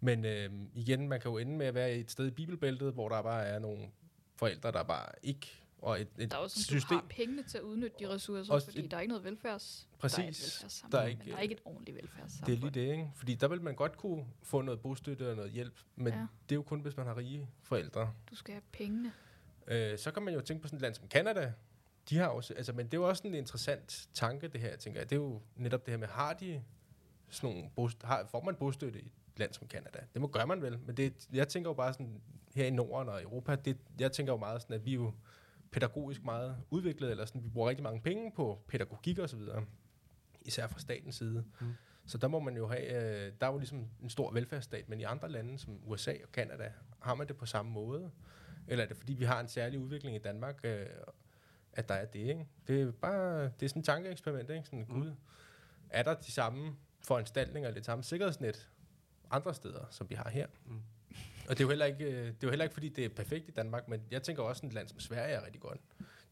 men 0.00 0.24
øh, 0.24 0.50
igen, 0.74 1.08
man 1.08 1.20
kan 1.20 1.30
jo 1.30 1.38
ende 1.38 1.56
med 1.56 1.66
at 1.66 1.74
være 1.74 1.92
et 1.92 2.10
sted 2.10 2.26
i 2.26 2.30
bibelbæltet, 2.30 2.92
hvor 2.92 3.08
der 3.08 3.22
bare 3.22 3.44
er 3.44 3.58
nogle 3.58 3.86
forældre, 4.36 4.72
der 4.72 4.82
bare 4.82 5.08
ikke... 5.22 5.59
Og 5.82 6.00
et, 6.00 6.08
et 6.18 6.30
Der 6.30 6.38
er 6.38 6.46
sådan, 6.48 6.62
system, 6.62 6.88
du 6.88 6.94
har 6.94 7.06
pengene 7.10 7.42
til 7.42 7.58
at 7.58 7.64
udnytte 7.64 7.96
de 8.00 8.08
ressourcer, 8.08 8.52
Også 8.54 8.66
fordi 8.66 8.84
et- 8.84 8.90
der 8.90 8.96
er 8.96 9.00
ikke 9.00 9.08
noget 9.08 9.24
velfærds... 9.24 9.88
Præcis. 9.98 10.64
Der 10.64 10.64
er, 10.64 10.66
et 10.88 10.92
Der 10.92 10.98
er 10.98 11.06
ikke- 11.06 11.30
der 11.30 11.36
er 11.36 11.40
ikke 11.40 11.54
et 11.54 11.60
ordentligt 11.64 11.96
velfærdssamfund. 11.96 12.46
Det 12.46 12.52
er 12.52 12.70
lige 12.70 12.86
det, 12.86 12.92
ikke? 12.92 13.10
Fordi 13.14 13.34
der 13.34 13.48
vil 13.48 13.62
man 13.62 13.74
godt 13.74 13.96
kunne 13.96 14.26
få 14.42 14.62
noget 14.62 14.80
bostøtte 14.80 15.30
og 15.30 15.36
noget 15.36 15.50
hjælp, 15.52 15.74
men 15.96 16.12
Ja. 16.12 16.18
det 16.48 16.52
er 16.52 16.56
jo 16.56 16.62
kun, 16.62 16.80
hvis 16.80 16.96
man 16.96 17.06
har 17.06 17.16
rige 17.16 17.48
forældre. 17.62 18.12
Du 18.30 18.34
skal 18.34 18.54
have 18.54 18.62
pengene. 18.72 19.12
Øh, 19.66 19.98
så 19.98 20.10
kan 20.10 20.22
man 20.22 20.34
jo 20.34 20.40
tænke 20.40 20.62
på 20.62 20.68
sådan 20.68 20.76
et 20.76 20.82
land 20.82 20.94
som 20.94 21.08
Canada. 21.08 21.52
De 22.10 22.16
har 22.16 22.26
også, 22.28 22.54
altså, 22.54 22.72
men 22.72 22.86
det 22.86 22.94
er 22.94 22.98
jo 22.98 23.08
også 23.08 23.22
en 23.26 23.34
interessant 23.34 24.08
tanke, 24.14 24.48
det 24.48 24.60
her, 24.60 24.76
tænker 24.76 25.00
jeg. 25.00 25.10
Det 25.10 25.16
er 25.16 25.20
jo 25.20 25.42
netop 25.56 25.86
det 25.86 25.92
her 25.92 25.98
med, 25.98 26.08
har 26.08 26.32
de 26.32 26.62
sådan 27.28 27.54
nogle, 27.56 27.70
bost- 27.76 28.02
har, 28.04 28.26
får 28.30 28.42
man 28.44 28.54
bostøtte 28.54 29.00
i 29.00 29.06
et 29.06 29.38
land 29.38 29.52
som 29.54 29.68
Canada? 29.68 29.98
Det 30.12 30.20
må 30.20 30.26
gøre 30.28 30.46
man 30.46 30.62
vel, 30.62 30.78
men 30.86 30.96
det, 30.96 31.28
jeg 31.32 31.48
tænker 31.48 31.70
jo 31.70 31.74
bare 31.74 31.92
sådan, 31.92 32.20
her 32.54 32.64
i 32.66 32.70
Norden 32.70 33.08
og 33.08 33.22
Europa, 33.22 33.54
det, 33.54 33.76
jeg 33.98 34.12
tænker 34.12 34.32
jo 34.32 34.36
meget 34.36 34.62
sådan, 34.62 34.74
at 34.76 34.84
vi 34.84 34.94
jo 34.94 35.12
pædagogisk 35.70 36.24
meget 36.24 36.56
udviklet, 36.70 37.10
eller 37.10 37.24
sådan, 37.24 37.44
vi 37.44 37.48
bruger 37.48 37.68
rigtig 37.68 37.82
mange 37.82 38.00
penge 38.00 38.32
på 38.36 38.62
pædagogik 38.68 39.18
og 39.18 39.28
så 39.28 39.36
videre, 39.36 39.64
især 40.42 40.66
fra 40.66 40.78
statens 40.80 41.16
side. 41.16 41.44
Mm. 41.60 41.66
Så 42.06 42.18
der 42.18 42.28
må 42.28 42.40
man 42.40 42.56
jo 42.56 42.68
have, 42.68 42.86
øh, 43.26 43.32
der 43.40 43.46
er 43.46 43.52
jo 43.52 43.58
ligesom 43.58 43.86
en 44.02 44.10
stor 44.10 44.32
velfærdsstat, 44.32 44.88
men 44.88 45.00
i 45.00 45.02
andre 45.04 45.28
lande 45.28 45.58
som 45.58 45.78
USA 45.86 46.12
og 46.24 46.32
Kanada, 46.32 46.72
har 47.00 47.14
man 47.14 47.28
det 47.28 47.36
på 47.36 47.46
samme 47.46 47.72
måde? 47.72 48.10
Eller 48.68 48.84
er 48.84 48.88
det 48.88 48.96
fordi, 48.96 49.14
vi 49.14 49.24
har 49.24 49.40
en 49.40 49.48
særlig 49.48 49.78
udvikling 49.78 50.16
i 50.16 50.18
Danmark, 50.18 50.60
øh, 50.64 50.86
at 51.72 51.88
der 51.88 51.94
er 51.94 52.04
det, 52.04 52.18
ikke? 52.18 52.46
Det 52.66 52.82
er 52.82 52.90
bare, 52.92 53.42
det 53.44 53.62
er 53.62 53.68
sådan 53.68 53.80
et 53.80 53.86
tankeeksperiment, 53.86 54.50
ikke? 54.50 54.64
Sådan, 54.64 54.86
Mm. 54.88 55.00
gud, 55.00 55.12
er 55.90 56.02
der 56.02 56.14
de 56.14 56.32
samme 56.32 56.76
foranstaltninger, 57.02 57.68
eller 57.68 57.78
det 57.80 57.86
samme 57.86 58.04
sikkerhedsnet 58.04 58.70
andre 59.30 59.54
steder, 59.54 59.84
som 59.90 60.10
vi 60.10 60.14
har 60.14 60.28
her? 60.30 60.46
Mm. 60.66 60.80
Og 61.50 61.58
det 61.58 61.64
er, 61.64 61.64
jo 61.64 61.68
heller 61.68 61.86
ikke, 61.86 62.04
øh, 62.04 62.26
det 62.26 62.28
er 62.28 62.34
jo 62.42 62.48
heller 62.48 62.64
ikke, 62.64 62.74
fordi 62.74 62.88
det 62.88 63.04
er 63.04 63.08
perfekt 63.08 63.48
i 63.48 63.50
Danmark, 63.50 63.88
men 63.88 64.02
jeg 64.10 64.22
tænker 64.22 64.42
også, 64.42 64.60
at 64.60 64.68
et 64.68 64.74
land 64.74 64.88
som 64.88 65.00
Sverige 65.00 65.34
er 65.34 65.44
rigtig 65.44 65.60
godt. 65.60 65.80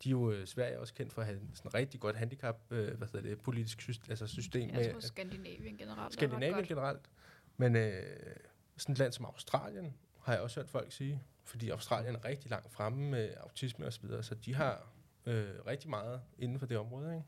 De 0.04 0.08
er 0.08 0.10
jo, 0.10 0.30
øh, 0.30 0.46
Sverige 0.46 0.74
er 0.74 0.78
også 0.78 0.94
kendt 0.94 1.12
for 1.12 1.22
at 1.22 1.26
have 1.26 1.40
sådan 1.54 1.68
et 1.68 1.74
rigtig 1.74 2.00
godt 2.00 2.16
handicap, 2.16 2.60
øh, 2.70 2.96
hvad 2.96 3.08
hedder 3.12 3.28
det, 3.28 3.40
politisk 3.40 3.80
system, 3.80 4.10
altså 4.10 4.26
system 4.26 4.70
Jeg 4.70 4.84
tror, 4.84 4.92
med 4.92 5.02
Skandinavien 5.02 5.76
generelt 5.76 6.14
er 6.14 6.16
Skandinavien 6.16 6.64
generelt. 6.64 7.00
Men 7.56 7.76
øh, 7.76 8.02
sådan 8.76 8.92
et 8.92 8.98
land 8.98 9.12
som 9.12 9.24
Australien, 9.24 9.94
har 10.20 10.32
jeg 10.32 10.42
også 10.42 10.60
hørt 10.60 10.70
folk 10.70 10.92
sige, 10.92 11.22
fordi 11.44 11.70
Australien 11.70 12.14
er 12.14 12.24
rigtig 12.24 12.50
langt 12.50 12.72
fremme 12.72 13.10
med 13.10 13.34
autisme 13.40 13.86
og 13.86 13.92
så 13.92 14.00
videre, 14.02 14.22
så 14.22 14.34
de 14.34 14.54
har 14.54 14.92
øh, 15.26 15.46
rigtig 15.66 15.90
meget 15.90 16.20
inden 16.38 16.58
for 16.58 16.66
det 16.66 16.78
område. 16.78 17.14
Ikke? 17.14 17.26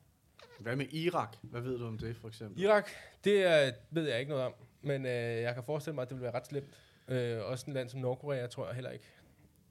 Hvad 0.60 0.76
med 0.76 0.87
Irak? 0.92 1.37
Hvad 1.42 1.60
ved 1.60 1.78
du 1.78 1.87
om 1.87 1.98
det, 1.98 2.16
for 2.16 2.28
eksempel? 2.28 2.62
Irak, 2.62 2.88
det 3.25 3.44
er, 3.44 3.72
ved 3.90 4.08
jeg 4.08 4.20
ikke 4.20 4.31
noget 4.31 4.44
om, 4.44 4.54
men 4.82 5.06
øh, 5.06 5.12
jeg 5.42 5.54
kan 5.54 5.64
forestille 5.64 5.94
mig, 5.94 6.02
at 6.02 6.08
det 6.08 6.16
vil 6.16 6.22
være 6.22 6.34
ret 6.34 6.46
slemt. 6.46 6.69
Øh, 7.10 7.44
også 7.44 7.64
et 7.68 7.74
land 7.74 7.88
som 7.88 8.00
Nordkorea, 8.00 8.46
tror 8.46 8.66
jeg 8.66 8.74
heller 8.74 8.90
ikke. 8.90 9.04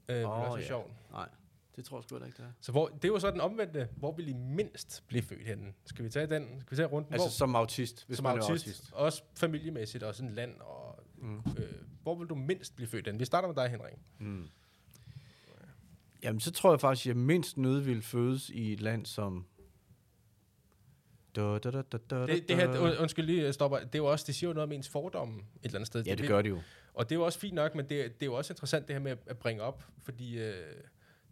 Øh, 0.08 0.16
det 0.16 0.24
Åh, 0.24 0.30
er 0.30 0.34
også 0.34 0.58
ja. 0.58 0.66
sjovt. 0.66 0.90
Nej, 1.10 1.28
det 1.76 1.84
tror 1.84 1.98
jeg 1.98 2.04
sgu 2.04 2.14
heller 2.14 2.26
ikke, 2.26 2.36
det 2.36 2.44
er. 2.44 2.50
Så 2.60 2.72
hvor, 2.72 2.88
det 2.88 3.08
jo 3.08 3.18
så 3.18 3.30
den 3.30 3.40
omvendte. 3.40 3.88
Hvor 3.96 4.12
vil 4.12 4.28
I 4.28 4.32
mindst 4.32 5.04
blive 5.06 5.22
født 5.22 5.46
henne? 5.46 5.72
Skal 5.84 6.04
vi 6.04 6.10
tage 6.10 6.26
den? 6.26 6.60
Skal 6.60 6.70
vi 6.70 6.76
tage 6.76 6.86
rundt? 6.88 7.08
Altså 7.10 7.26
hvor, 7.26 7.30
som 7.30 7.56
autist, 7.56 8.06
hvis 8.06 8.16
som 8.16 8.24
man 8.24 8.32
autist, 8.32 8.66
er 8.66 8.70
autist. 8.70 8.92
også 8.92 9.22
familiemæssigt 9.36 10.04
og 10.04 10.14
sådan 10.14 10.32
land. 10.34 10.60
Og, 10.60 10.96
Mm. 11.22 11.36
øh, 11.58 11.64
hvor 12.02 12.14
vil 12.14 12.26
du 12.28 12.34
mindst 12.34 12.76
blive 12.76 12.88
født 12.88 13.06
henne? 13.06 13.18
Vi 13.18 13.24
starter 13.24 13.48
med 13.48 13.56
dig, 13.56 13.68
Henrik. 13.70 13.92
Mm. 14.18 14.48
Jamen, 16.22 16.40
så 16.40 16.52
tror 16.52 16.72
jeg 16.72 16.80
faktisk, 16.80 17.06
at 17.06 17.08
jeg 17.08 17.16
mindst 17.16 17.56
nødt 17.56 17.86
vil 17.86 18.02
fødes 18.02 18.50
i 18.50 18.72
et 18.72 18.80
land 18.80 19.06
som... 19.06 19.46
Da, 21.36 21.58
da, 21.58 21.70
da, 21.70 21.82
da, 21.82 21.98
da, 22.10 22.26
Det, 22.26 22.48
det 22.48 22.56
her, 22.56 22.68
und- 22.68 23.00
undskyld 23.02 23.24
lige, 23.26 23.42
jeg 23.44 23.54
stopper. 23.54 23.78
Det 23.78 23.94
er 23.94 23.98
jo 23.98 24.04
også, 24.06 24.24
det 24.26 24.34
siger 24.34 24.50
jo 24.50 24.54
noget 24.54 24.64
om 24.68 24.72
ens 24.72 24.88
fordomme 24.88 25.34
et 25.38 25.44
eller 25.64 25.74
andet 25.78 25.86
sted. 25.86 26.04
Ja, 26.04 26.14
det 26.14 26.28
gør 26.28 26.42
det 26.42 26.50
jo. 26.50 26.60
Og 26.94 27.08
det 27.08 27.14
er 27.14 27.18
jo 27.18 27.24
også 27.24 27.38
fint 27.38 27.54
nok, 27.54 27.74
men 27.74 27.84
det, 27.88 27.90
det 28.20 28.22
er 28.22 28.26
jo 28.26 28.34
også 28.34 28.52
interessant 28.52 28.88
det 28.88 28.94
her 28.94 29.00
med 29.00 29.16
at 29.26 29.38
bringe 29.38 29.62
op, 29.62 29.84
fordi 30.02 30.38
øh, 30.38 30.74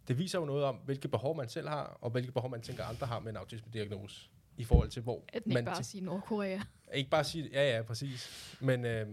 det 0.07 0.17
viser 0.17 0.39
jo 0.39 0.45
noget 0.45 0.63
om, 0.63 0.75
hvilke 0.75 1.07
behov 1.07 1.37
man 1.37 1.49
selv 1.49 1.67
har, 1.67 1.97
og 2.01 2.09
hvilke 2.11 2.31
behov 2.31 2.49
man 2.51 2.61
tænker, 2.61 2.83
andre 2.85 3.07
har 3.07 3.19
med 3.19 3.31
en 3.31 3.37
autisme-diagnose. 3.37 4.29
I 4.57 4.63
forhold 4.63 4.89
til, 4.89 5.01
hvor 5.01 5.23
At 5.33 5.47
man 5.47 5.57
ikke 5.57 5.65
bare 5.65 5.77
ti- 5.83 5.89
sige 5.89 6.03
Nordkorea. 6.03 6.59
ikke 6.93 7.09
bare 7.09 7.23
sige, 7.23 7.49
ja 7.53 7.75
ja, 7.77 7.81
præcis. 7.81 8.29
Men, 8.61 8.85
øh, 8.85 9.07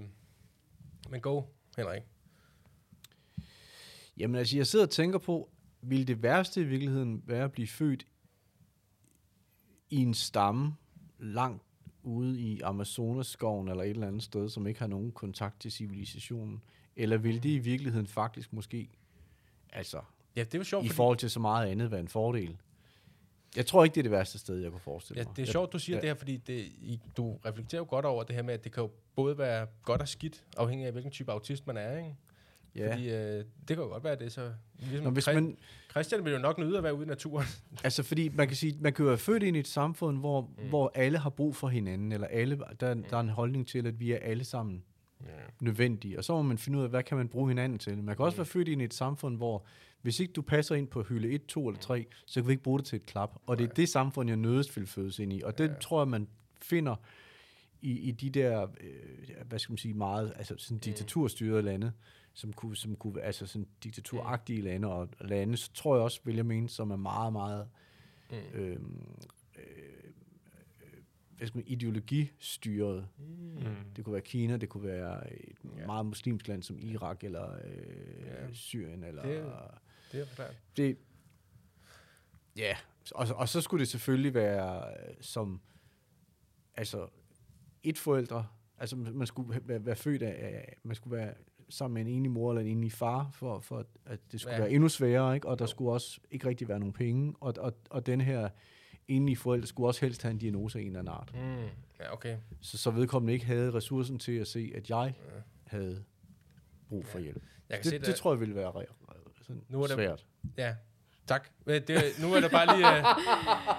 men 1.11 1.21
go, 1.21 1.43
Henrik. 1.77 2.03
Jamen 4.17 4.37
altså, 4.37 4.57
jeg 4.57 4.67
sidder 4.67 4.85
og 4.85 4.91
tænker 4.91 5.19
på, 5.19 5.51
vil 5.81 6.09
det 6.09 6.23
værste 6.23 6.61
i 6.61 6.65
virkeligheden 6.65 7.23
være 7.27 7.45
at 7.45 7.53
blive 7.53 7.69
født 7.69 8.07
i 9.91 9.97
en 9.97 10.15
stamme 10.15 10.75
langt 11.19 11.63
ude 12.07 12.41
i 12.41 12.61
Amazonas-skoven 12.61 13.69
eller 13.69 13.83
et 13.83 13.91
eller 13.91 14.07
andet 14.07 14.23
sted, 14.23 14.49
som 14.49 14.67
ikke 14.67 14.81
har 14.81 14.87
nogen 14.87 15.13
kontakt 15.13 15.61
til 15.61 15.73
civilisationen? 15.73 16.63
Eller 16.97 17.17
vil 17.17 17.43
det 17.43 17.49
i 17.49 17.59
virkeligheden 17.59 18.07
faktisk 18.07 18.53
måske, 18.53 18.89
altså 19.73 20.01
Ja, 20.37 20.45
det 20.45 20.55
jo 20.59 20.65
sjovt, 20.65 20.85
i 20.85 20.89
fordi, 20.89 20.97
forhold 20.97 21.17
til 21.17 21.31
så 21.31 21.41
meget 21.41 21.69
andet, 21.71 21.91
være 21.91 22.01
en 22.01 22.09
fordel? 22.09 22.57
Jeg 23.57 23.67
tror 23.67 23.85
ikke, 23.85 23.95
det 23.95 24.01
er 24.01 24.03
det 24.03 24.11
værste 24.13 24.39
sted, 24.39 24.57
jeg 24.57 24.71
kunne 24.71 24.81
forestille 24.81 25.21
ja, 25.21 25.27
mig. 25.27 25.37
det 25.37 25.49
er 25.49 25.53
sjovt, 25.53 25.73
du 25.73 25.79
siger 25.79 25.97
ja. 25.97 26.01
det 26.01 26.09
her, 26.09 26.15
fordi 26.15 26.37
det, 26.37 26.59
I, 26.65 27.01
du 27.17 27.39
reflekterer 27.47 27.81
jo 27.81 27.87
godt 27.89 28.05
over 28.05 28.23
det 28.23 28.35
her 28.37 28.43
med, 28.43 28.55
at 28.55 28.65
det 28.65 28.73
kan 28.73 28.83
jo 28.83 28.91
både 29.15 29.39
være 29.39 29.67
godt 29.83 30.01
og 30.01 30.09
skidt, 30.09 30.45
afhængig 30.57 30.87
af 30.87 30.93
hvilken 30.93 31.13
type 31.13 31.33
autist 31.33 31.67
man 31.67 31.77
er, 31.77 31.97
ikke? 31.97 32.17
Ja. 32.77 32.93
Fordi 32.93 33.11
øh, 33.11 33.15
det 33.39 33.47
kan 33.69 33.77
jo 33.79 33.83
godt 33.85 34.05
være, 34.05 34.13
at 34.13 34.19
det 34.19 34.27
er 34.27 34.31
så... 34.31 34.53
Ligesom 34.79 35.05
Nå, 35.05 35.11
hvis 35.11 35.27
man, 35.27 35.57
Christian 35.91 36.25
vil 36.25 36.33
jo 36.33 36.39
nok 36.39 36.59
nyde 36.59 36.77
at 36.79 36.83
være 36.85 36.95
ude 36.95 37.05
i 37.05 37.09
naturen. 37.09 37.47
Altså, 37.85 38.03
fordi 38.03 38.29
man 38.29 38.47
kan 38.49 38.57
sige, 38.57 38.77
man 38.81 38.93
kan 38.93 39.03
jo 39.03 39.09
være 39.09 39.19
født 39.19 39.43
ind 39.43 39.57
i 39.57 39.61
et 39.61 39.69
samfund, 39.69 40.19
hvor, 40.19 40.41
mm. 40.41 40.69
hvor 40.69 40.93
alle 40.95 41.19
har 41.19 41.31
brug 41.31 41.57
for 41.57 41.69
hinanden, 41.69 42.13
eller 42.13 42.27
alle, 42.27 42.59
der, 42.81 42.95
der 42.95 43.17
er 43.17 43.21
en 43.21 43.29
holdning 43.29 43.67
til, 43.69 43.87
at 43.87 44.01
vi 44.01 44.13
er 44.13 44.19
alle 44.19 44.45
sammen 44.45 44.83
Ja. 45.25 45.31
nødvendige. 45.61 46.19
Og 46.19 46.25
så 46.25 46.33
må 46.33 46.43
man 46.43 46.59
finde 46.59 46.79
ud 46.79 46.83
af, 46.85 46.91
hvad 46.91 47.03
kan 47.03 47.17
man 47.17 47.29
bruge 47.29 47.49
hinanden 47.49 47.79
til. 47.79 48.03
Man 48.03 48.17
kan 48.17 48.25
også 48.25 48.35
Mm. 48.35 48.39
være 48.39 48.47
født 48.47 48.69
ind 48.69 48.83
i 48.83 48.85
et 48.85 48.95
samfund, 48.95 49.37
hvor 49.37 49.65
hvis 50.03 50.21
ikke 50.21 50.33
du 50.33 50.43
passer 50.43 50.75
ind 50.75 50.89
på 50.89 51.03
hylde 51.03 51.29
1, 51.29 51.47
2 51.47 51.69
eller 51.69 51.81
3, 51.81 52.07
så 52.27 52.41
kan 52.41 52.47
vi 52.49 52.53
ikke 52.53 52.63
bruge 52.63 52.79
det 52.79 52.87
til 52.87 52.97
et 52.97 53.07
klap. 53.07 53.31
Og 53.47 53.59
det 53.59 53.71
er 53.71 53.75
det 53.75 53.89
samfund, 53.89 54.29
jeg 54.31 54.37
nødest 54.37 54.77
vil 54.77 54.87
fødes 54.87 55.19
ind 55.19 55.33
i. 55.33 55.43
Og 55.45 55.59
det 55.59 55.69
Ja. 55.69 55.75
tror 55.81 56.01
jeg, 56.01 56.09
man 56.09 56.29
finder 56.63 56.97
i, 57.83 57.91
i 57.99 58.11
de 58.11 58.31
der, 58.31 58.63
øh, 58.81 59.37
hvad 59.49 59.59
skal 59.59 59.73
man 59.73 59.79
sige, 59.79 59.95
meget 59.95 60.33
altså 60.37 60.55
sådan 60.59 60.79
diktaturstyrede 60.79 61.63
lande, 61.63 61.93
som 62.37 62.53
kunne, 62.53 62.77
som 62.77 62.97
kunne 62.97 63.15
være 63.15 63.25
altså 63.25 63.47
sådan 63.47 63.69
diktaturagtige 63.85 64.61
lande, 64.63 64.89
og 64.89 65.09
lande, 65.21 65.57
så 65.57 65.73
tror 65.73 65.97
jeg 65.97 66.03
også, 66.05 66.21
vil 66.25 66.37
jeg 66.37 66.47
mene, 66.47 66.69
som 66.69 66.91
er 66.91 66.97
meget, 66.97 67.33
meget 67.33 67.69
Mm. 68.31 68.37
øh, 68.37 68.77
øh, 69.59 70.11
hvad 71.37 71.47
skal 71.47 71.59
man, 71.59 71.67
ideologistyret. 71.67 73.09
Mm. 73.19 73.75
Det 73.97 74.05
kunne 74.05 74.13
være 74.13 74.23
Kina, 74.23 74.57
det 74.57 74.69
kunne 74.69 74.83
være 74.85 75.35
et 75.35 75.57
Ja. 75.79 75.87
meget 75.87 76.07
muslimsk 76.07 76.49
land 76.49 76.63
som 76.63 76.79
Irak 76.79 77.25
eller 77.25 77.53
øh, 77.65 78.27
Ja. 78.27 78.53
Syrien. 78.53 79.05
Eller, 79.05 79.23
Det- 79.23 79.33
det, 79.45 79.53
Det 80.13 80.21
er 80.21 80.25
klart. 80.35 80.57
det, 80.77 80.97
ja, 82.57 82.77
og, 83.15 83.27
og 83.37 83.49
så 83.49 83.61
skulle 83.61 83.81
det 83.81 83.89
selvfølgelig 83.89 84.35
være 84.35 84.85
øh, 85.09 85.15
som, 85.21 85.61
altså, 86.75 87.09
et 87.83 87.99
forældre, 87.99 88.47
altså 88.79 88.97
man 88.97 89.27
skulle 89.27 89.61
være, 89.65 89.85
være 89.87 89.97
født 89.97 90.23
af, 90.23 90.77
man 90.83 90.97
skulle 90.97 91.17
være 91.17 91.35
sammen 91.69 91.95
med 91.95 92.03
en 92.13 92.19
enig 92.19 92.31
mor 92.31 92.51
eller 92.51 92.63
en 92.63 92.79
enig 92.79 92.93
far, 92.93 93.31
for, 93.33 93.61
for 93.61 93.87
at 94.07 94.19
det 94.33 94.41
skulle 94.41 94.55
Ja. 94.55 94.61
være 94.61 94.71
endnu 94.71 94.89
sværere, 94.89 95.35
ikke? 95.35 95.49
og 95.49 95.59
der 95.59 95.63
Jo. 95.65 95.67
skulle 95.67 95.91
også 95.93 96.21
ikke 96.31 96.49
rigtig 96.49 96.69
være 96.69 96.79
nogen 96.79 96.93
penge, 96.93 97.35
og, 97.41 97.55
og, 97.59 97.73
og 97.91 98.07
den 98.07 98.21
her 98.21 98.49
enlige 99.09 99.37
forældre 99.37 99.67
skulle 99.67 99.87
også 99.89 100.01
helst 100.01 100.23
have 100.23 100.31
en 100.31 100.39
diagnose 100.39 100.79
af 100.79 100.83
en 100.83 100.87
eller 100.89 100.99
anden 100.99 101.15
art. 101.15 101.33
Mm. 101.35 101.57
Ja, 102.01 102.13
okay. 102.13 102.37
Så, 102.61 102.79
så 102.79 102.91
vedkommende 102.91 103.33
ikke 103.33 103.47
havde 103.47 103.75
ressourcen 103.75 104.19
til 104.19 104.33
at 104.39 104.47
se, 104.47 104.73
at 104.75 104.91
jeg 104.91 105.15
Ja. 105.35 105.41
havde 105.67 106.05
brug 106.89 107.07
for 107.07 107.19
Ja. 107.19 107.25
hjælp. 107.25 107.43
Jeg 107.69 107.77
kan 107.79 107.85
se, 107.85 107.91
Det, 107.91 108.01
der, 108.01 108.07
det 108.07 108.15
tror 108.17 108.33
jeg 108.33 108.41
ville 108.41 108.55
være 108.55 108.71
re- 108.71 109.43
sådan 109.43 109.63
Nu 109.69 109.83
er 109.83 109.87
det- 109.87 109.95
svært. 109.95 110.27
Ja, 110.59 110.75
tak. 111.27 111.49
Det, 111.67 111.89
nu 112.21 112.35
er 112.35 112.41
det 112.41 112.51
bare 112.51 112.77
lige... 112.77 112.87
Uh, 112.89 113.77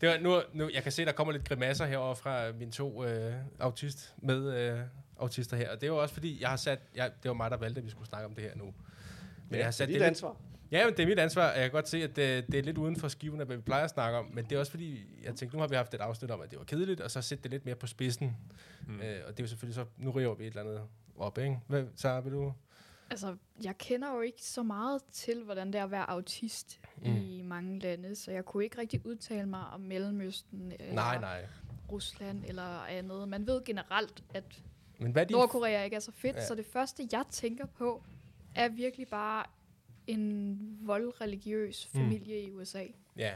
det 0.00 0.08
var, 0.08 0.18
nu, 0.18 0.40
nu, 0.54 0.70
jeg 0.74 0.82
kan 0.82 0.92
se, 0.92 1.04
der 1.04 1.12
kommer 1.12 1.32
lidt 1.32 1.44
grimasser 1.48 1.86
herover 1.86 2.14
fra 2.14 2.52
mine 2.52 2.70
to 2.72 3.04
uh, 3.04 3.32
autist 3.58 4.14
med 4.22 4.72
uh, 4.74 4.80
autister 5.20 5.56
her. 5.56 5.70
Og 5.70 5.80
det 5.80 5.82
er 5.82 5.90
jo 5.90 6.02
også 6.02 6.14
fordi, 6.14 6.40
jeg 6.40 6.48
har 6.48 6.56
sat... 6.56 6.80
Jeg, 6.94 7.10
det 7.22 7.28
var 7.28 7.34
mig, 7.34 7.50
der 7.50 7.56
valgte, 7.56 7.78
at 7.78 7.84
vi 7.84 7.90
skulle 7.90 8.08
snakke 8.08 8.26
om 8.26 8.34
det 8.34 8.44
her 8.44 8.56
nu. 8.56 8.74
Men 9.48 9.58
jeg 9.58 9.66
har 9.66 9.70
sat 9.70 9.88
det, 9.88 9.92
lidt, 9.92 10.02
ansvar. 10.02 10.36
Ja, 10.70 10.84
men 10.84 10.96
det 10.96 11.02
er 11.02 11.06
mit 11.06 11.18
ansvar, 11.18 11.50
og 11.50 11.54
jeg 11.54 11.62
kan 11.62 11.70
godt 11.70 11.88
se, 11.88 12.02
at 12.02 12.16
det, 12.16 12.46
det 12.46 12.58
er 12.58 12.62
lidt 12.62 12.78
uden 12.78 12.96
for 12.96 13.08
skiven 13.08 13.40
af, 13.40 13.46
hvad 13.46 13.56
vi 13.56 13.62
plejer 13.62 13.84
at 13.84 13.90
snakke 13.90 14.18
om. 14.18 14.30
Men 14.32 14.44
det 14.44 14.52
er 14.52 14.58
også 14.58 14.70
fordi, 14.70 15.04
jeg 15.24 15.34
tænkte, 15.34 15.56
nu 15.56 15.60
har 15.60 15.68
vi 15.68 15.76
haft 15.76 15.94
et 15.94 16.00
afsnit 16.00 16.30
om, 16.30 16.40
at 16.40 16.50
det 16.50 16.58
var 16.58 16.64
kedeligt, 16.64 17.00
og 17.00 17.10
så 17.10 17.22
sætte 17.22 17.42
det 17.42 17.50
lidt 17.50 17.64
mere 17.64 17.74
på 17.74 17.86
spidsen. 17.86 18.36
Mm. 18.86 19.00
Øh, 19.00 19.20
og 19.26 19.36
det 19.36 19.40
er 19.40 19.44
jo 19.44 19.48
selvfølgelig 19.48 19.74
så... 19.74 19.84
Nu 19.96 20.10
river 20.10 20.34
vi 20.34 20.44
et 20.44 20.48
eller 20.48 20.62
andet 20.62 20.82
op, 21.16 21.38
ikke? 21.38 21.58
Hvad, 21.66 21.84
Sarah, 21.96 22.24
vil 22.24 22.32
du... 22.32 22.52
Altså, 23.10 23.36
jeg 23.64 23.78
kender 23.78 24.14
jo 24.14 24.20
ikke 24.20 24.42
så 24.44 24.62
meget 24.62 25.02
til, 25.12 25.42
hvordan 25.44 25.66
det 25.66 25.78
er 25.78 25.84
at 25.84 25.90
være 25.90 26.10
autist 26.10 26.80
mm. 26.96 27.16
i 27.16 27.42
mange 27.42 27.78
lande, 27.78 28.14
så 28.14 28.30
jeg 28.30 28.44
kunne 28.44 28.64
ikke 28.64 28.78
rigtig 28.78 29.06
udtale 29.06 29.46
mig 29.46 29.66
om 29.66 29.80
Mellemøsten 29.80 30.72
eller 30.78 30.94
Nej, 30.94 31.20
nej. 31.20 31.46
Rusland 31.92 32.44
eller 32.48 32.80
andet. 32.82 33.28
Man 33.28 33.46
ved 33.46 33.64
generelt, 33.64 34.24
at 34.34 34.44
Men 35.00 35.12
hvad 35.12 35.22
er. 35.22 35.30
Nordkorea 35.30 35.82
ikke 35.84 35.96
er 35.96 36.00
så 36.00 36.12
fedt, 36.12 36.36
Ja. 36.36 36.46
så 36.46 36.54
det 36.54 36.66
første, 36.66 37.08
jeg 37.12 37.24
tænker 37.30 37.66
på, 37.66 38.02
er 38.54 38.68
virkelig 38.68 39.08
bare 39.08 39.44
en 40.06 40.58
voldreligiøs 40.82 41.88
Mm. 41.94 42.00
familie 42.00 42.40
i 42.42 42.50
USA, 42.52 42.84
Ja, 43.16 43.32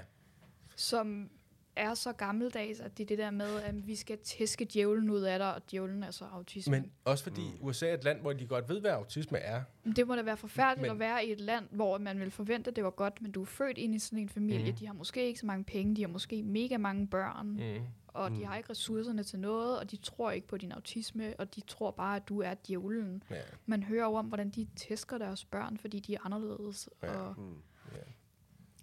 som 0.77 1.31
er 1.77 1.95
så 1.95 2.13
gammeldags, 2.13 2.81
at 2.81 2.99
det 2.99 3.03
er 3.05 3.07
det 3.07 3.19
der 3.19 3.31
med, 3.31 3.61
at 3.63 3.87
vi 3.87 3.95
skal 3.97 4.19
tæske 4.19 4.65
djævlen 4.65 5.11
ud 5.11 5.21
af 5.21 5.39
dig, 5.39 5.55
og 5.55 5.71
djævlen 5.71 6.03
er 6.03 6.11
så 6.11 6.25
autisme. 6.25 6.71
men 6.81 6.91
også 7.05 7.25
fordi 7.25 7.41
mm. 7.61 7.67
USA 7.67 7.87
er 7.89 7.95
et 7.95 8.05
land, 8.05 8.21
hvor 8.21 8.33
de 8.33 8.47
godt 8.47 8.69
ved, 8.69 8.81
hvad 8.81 8.91
autisme 8.91 9.39
er. 9.39 9.63
Det 9.97 10.07
må 10.07 10.17
da 10.17 10.23
være 10.23 10.37
forfærdeligt 10.37 10.83
Men- 10.83 10.91
at 10.91 10.99
være 10.99 11.27
i 11.27 11.33
et 11.33 11.41
land, 11.41 11.65
hvor 11.71 11.99
man 11.99 12.21
vil 12.21 12.31
forvente, 12.31 12.71
at 12.71 12.77
det 12.77 12.85
var 12.85 12.91
godt, 12.91 13.23
men 13.23 13.33
du 13.33 13.41
er 13.43 13.47
født 13.47 13.79
ind 13.79 13.95
i 13.95 13.99
sådan 13.99 14.19
en 14.19 14.29
familie. 14.29 14.71
Mm. 14.71 14.77
De 14.77 14.87
har 14.87 14.95
måske 14.95 15.27
ikke 15.27 15.41
så 15.41 15.47
mange 15.47 15.65
penge, 15.65 15.97
de 15.97 16.01
har 16.01 16.09
måske 16.09 16.43
mega 16.43 16.77
mange 16.77 17.07
børn, 17.07 17.47
mm. 17.49 17.85
Og 18.15 18.33
Mm. 18.33 18.39
de 18.39 18.45
har 18.45 18.57
ikke 18.57 18.71
ressourcerne 18.71 19.23
til 19.23 19.39
noget, 19.39 19.79
og 19.79 19.91
de 19.91 19.97
tror 19.97 20.31
ikke 20.31 20.47
på 20.47 20.57
din 20.57 20.73
autisme, 20.73 21.35
og 21.41 21.55
de 21.55 21.61
tror 21.61 21.91
bare, 21.91 22.17
at 22.17 22.29
du 22.29 22.41
er 22.41 22.55
djævlen. 22.55 23.23
Ja. 23.31 23.41
Man 23.67 23.83
hører 23.83 24.05
jo 24.05 24.15
om, 24.15 24.27
hvordan 24.27 24.51
de 24.51 24.69
tæsker 24.77 25.19
deres 25.19 25.45
børn, 25.45 25.79
fordi 25.79 26.01
de 26.01 26.15
er 26.15 26.19
anderledes. 26.25 26.89
Ja. 27.03 27.17
Og 27.17 27.35
Mm. 27.41 27.55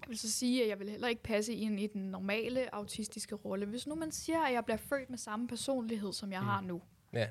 jeg 0.01 0.09
vil 0.09 0.17
så 0.17 0.31
sige, 0.31 0.63
at 0.63 0.69
jeg 0.69 0.79
vil 0.79 0.89
heller 0.89 1.07
ikke 1.07 1.23
passe 1.23 1.53
ind 1.53 1.79
i 1.79 1.87
den 1.87 2.01
normale 2.01 2.75
autistiske 2.75 3.35
rolle. 3.35 3.65
Hvis 3.65 3.87
nu 3.87 3.95
man 3.95 4.11
siger, 4.11 4.41
at 4.41 4.53
jeg 4.53 4.65
bliver 4.65 4.77
født 4.77 5.09
med 5.09 5.17
samme 5.17 5.47
personlighed, 5.47 6.13
som 6.13 6.31
jeg 6.31 6.41
Mm. 6.41 6.47
har 6.47 6.61
nu, 6.61 6.81
Ja. 7.13 7.27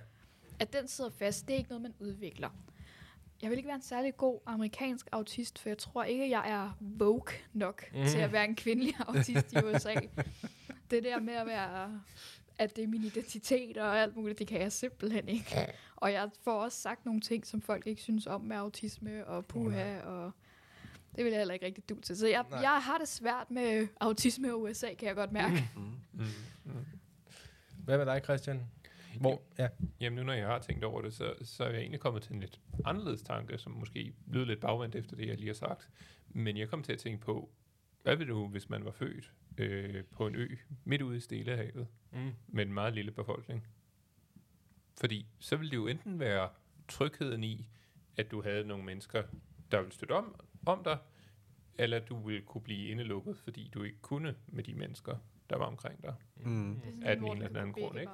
at 0.59 0.73
den 0.73 0.89
sidder 0.89 1.11
fast, 1.11 1.47
det 1.49 1.55
er 1.55 1.59
ikke 1.59 1.71
noget, 1.71 1.83
man 1.83 1.95
udvikler. 1.99 2.51
Jeg 3.43 3.51
vil 3.51 3.57
ikke 3.59 3.67
være 3.67 3.77
en 3.77 3.83
særlig 3.83 4.17
god 4.17 4.41
amerikansk 4.47 5.09
autist, 5.13 5.59
for 5.59 5.69
jeg 5.69 5.79
tror 5.79 6.05
ikke, 6.05 6.25
at 6.25 6.31
jeg 6.31 6.51
er 6.51 6.79
woke 7.01 7.33
nok 7.53 7.85
mm. 7.95 8.05
til 8.07 8.19
at 8.19 8.33
være 8.33 8.45
en 8.45 8.57
kvindelig 8.57 8.95
autist 9.09 9.53
i 9.53 9.57
USA. 9.67 9.95
Det 10.91 11.05
der 11.05 11.21
med 11.21 11.35
at 11.35 11.47
være, 11.47 12.01
at 12.59 12.77
det 12.77 12.85
er 12.85 12.89
min 12.89 13.05
identitet 13.05 13.77
og 13.77 13.99
alt 13.99 14.17
muligt, 14.17 14.39
det 14.39 14.47
kan 14.47 14.61
jeg 14.61 14.73
simpelthen 14.73 15.29
ikke. 15.29 15.73
Og 15.97 16.13
jeg 16.13 16.31
får 16.45 16.63
også 16.65 16.81
sagt 16.81 17.05
nogle 17.05 17.21
ting, 17.21 17.47
som 17.47 17.63
folk 17.63 17.87
ikke 17.87 18.03
synes 18.03 18.27
om 18.27 18.41
med 18.41 18.57
autisme 18.57 19.27
og 19.27 19.47
puha, 19.47 20.01
og 20.01 20.33
det 21.17 21.25
vil 21.25 21.31
jeg 21.31 21.41
heller 21.41 21.55
ikke 21.55 21.67
rigtig 21.67 21.89
du 21.89 22.01
til. 22.01 22.17
Så 22.17 22.29
jeg, 22.29 22.45
Nej. 22.51 22.61
jeg 22.61 22.83
har 22.83 22.99
det 22.99 23.09
svært 23.09 23.51
med 23.51 23.89
autisme 24.01 24.49
i 24.49 24.51
USA, 24.51 24.95
kan 24.99 25.09
jeg 25.09 25.17
godt 25.17 25.33
mærke. 25.33 25.69
Mm. 25.77 25.83
Mm. 26.13 26.25
Mm. 26.65 26.87
Hvad 27.85 27.99
med 27.99 28.07
dig, 28.07 28.21
Christian? 28.25 28.67
Hvor? 29.21 29.43
Ja. 29.59 29.69
Jamen 30.01 30.17
nu 30.17 30.23
når 30.23 30.33
jeg 30.33 30.47
har 30.47 30.59
tænkt 30.59 30.85
over 30.85 31.03
det, 31.03 31.15
så, 31.15 31.35
så 31.43 31.65
er 31.65 31.69
jeg 31.71 31.79
egentlig 31.81 32.01
kommet 32.01 32.23
til 32.23 32.33
en 32.33 32.41
lidt 32.41 32.61
anderledes 32.85 33.23
tanke, 33.23 33.59
som 33.59 33.73
måske 33.73 34.13
lyder 34.27 34.45
lidt 34.45 34.61
bagvendt 34.61 34.95
efter 34.95 35.17
det, 35.17 35.29
jeg 35.29 35.37
lige 35.37 35.47
har 35.47 35.55
sagt. 35.55 35.89
Men 36.29 36.57
jeg 36.57 36.69
kom 36.69 36.83
til 36.83 36.93
at 36.93 36.99
tænke 36.99 37.21
på, 37.21 37.51
hvad 38.03 38.17
vil 38.17 38.29
du, 38.29 38.49
hvis 38.49 38.69
man 38.71 38.85
var 38.85 38.91
født 38.91 39.33
øh, 39.59 40.05
på 40.05 40.27
en 40.27 40.35
ø 40.37 40.49
midt 40.85 41.03
ude 41.03 41.17
i 41.17 41.21
Stillehavet 41.21 41.87
Mm. 42.13 42.31
med 42.49 42.67
en 42.67 42.73
meget 42.73 42.95
lille 42.95 43.11
befolkning? 43.11 43.67
Fordi 45.01 45.27
så 45.39 45.57
ville 45.57 45.71
det 45.71 45.77
jo 45.77 45.87
enten 45.87 46.19
være 46.21 46.49
trygheden 46.89 47.45
i, 47.45 47.69
at 48.17 48.31
du 48.31 48.43
havde 48.43 48.65
nogle 48.65 48.85
mennesker, 48.85 49.23
der 49.71 49.79
ville 49.81 49.93
støtte 49.93 50.13
om, 50.13 50.35
om 50.67 50.85
dig, 50.85 50.99
eller 51.79 51.99
du 51.99 52.19
ville 52.27 52.43
kunne 52.43 52.63
blive 52.63 52.89
indelukket, 52.89 53.37
fordi 53.37 53.71
du 53.75 53.83
ikke 53.83 53.99
kunne 54.01 54.35
med 54.47 54.65
de 54.65 54.75
mennesker, 54.75 55.17
der 55.51 55.57
var 55.57 55.65
omkring 55.67 56.03
dig. 56.03 56.15
Mm. 56.37 56.81
Sådan, 56.85 57.03
Af 57.03 57.17
den 57.17 57.25
ene 57.27 57.35
eller 57.35 57.49
den 57.49 57.57
anden 57.57 57.73
grund, 57.73 57.99
ikke? 58.01 58.13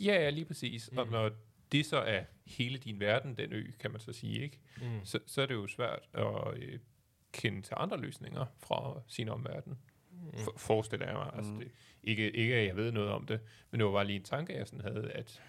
Ja, 0.00 0.22
ja, 0.22 0.30
lige 0.30 0.44
præcis. 0.44 0.92
Mm. 0.92 0.98
Og 0.98 1.06
Mm. 1.06 1.12
når 1.12 1.30
det 1.72 1.86
så 1.86 1.96
er 1.96 2.24
hele 2.46 2.78
din 2.78 3.00
verden, 3.00 3.34
den 3.36 3.52
ø, 3.52 3.70
kan 3.80 3.90
man 3.90 4.00
så 4.00 4.12
sige, 4.12 4.38
ikke? 4.42 4.60
Mm. 4.82 5.04
Så, 5.04 5.18
så 5.26 5.42
er 5.42 5.46
det 5.46 5.54
jo 5.54 5.66
svært 5.66 6.08
at 6.12 6.56
øh, 6.56 6.78
kende 7.34 7.62
til 7.62 7.74
andre 7.76 7.96
løsninger 8.00 8.46
fra 8.58 9.00
sin 9.06 9.28
omverden. 9.28 9.78
Mm. 10.10 10.38
For, 10.38 10.54
forestiller 10.56 11.06
jeg 11.06 11.14
mig. 11.14 11.30
Altså 11.34 11.52
Mm. 11.52 11.58
det, 11.58 11.70
ikke, 12.02 12.30
ikke 12.30 12.54
at 12.54 12.66
jeg 12.66 12.76
ved 12.76 12.92
noget 12.92 13.10
om 13.10 13.26
det, 13.26 13.40
men 13.70 13.80
det 13.80 13.86
var 13.86 13.92
bare 13.92 14.06
lige 14.06 14.16
en 14.16 14.24
tanke, 14.24 14.56
jeg 14.56 14.66
sådan 14.66 14.80
havde, 14.80 15.10
at 15.10 15.42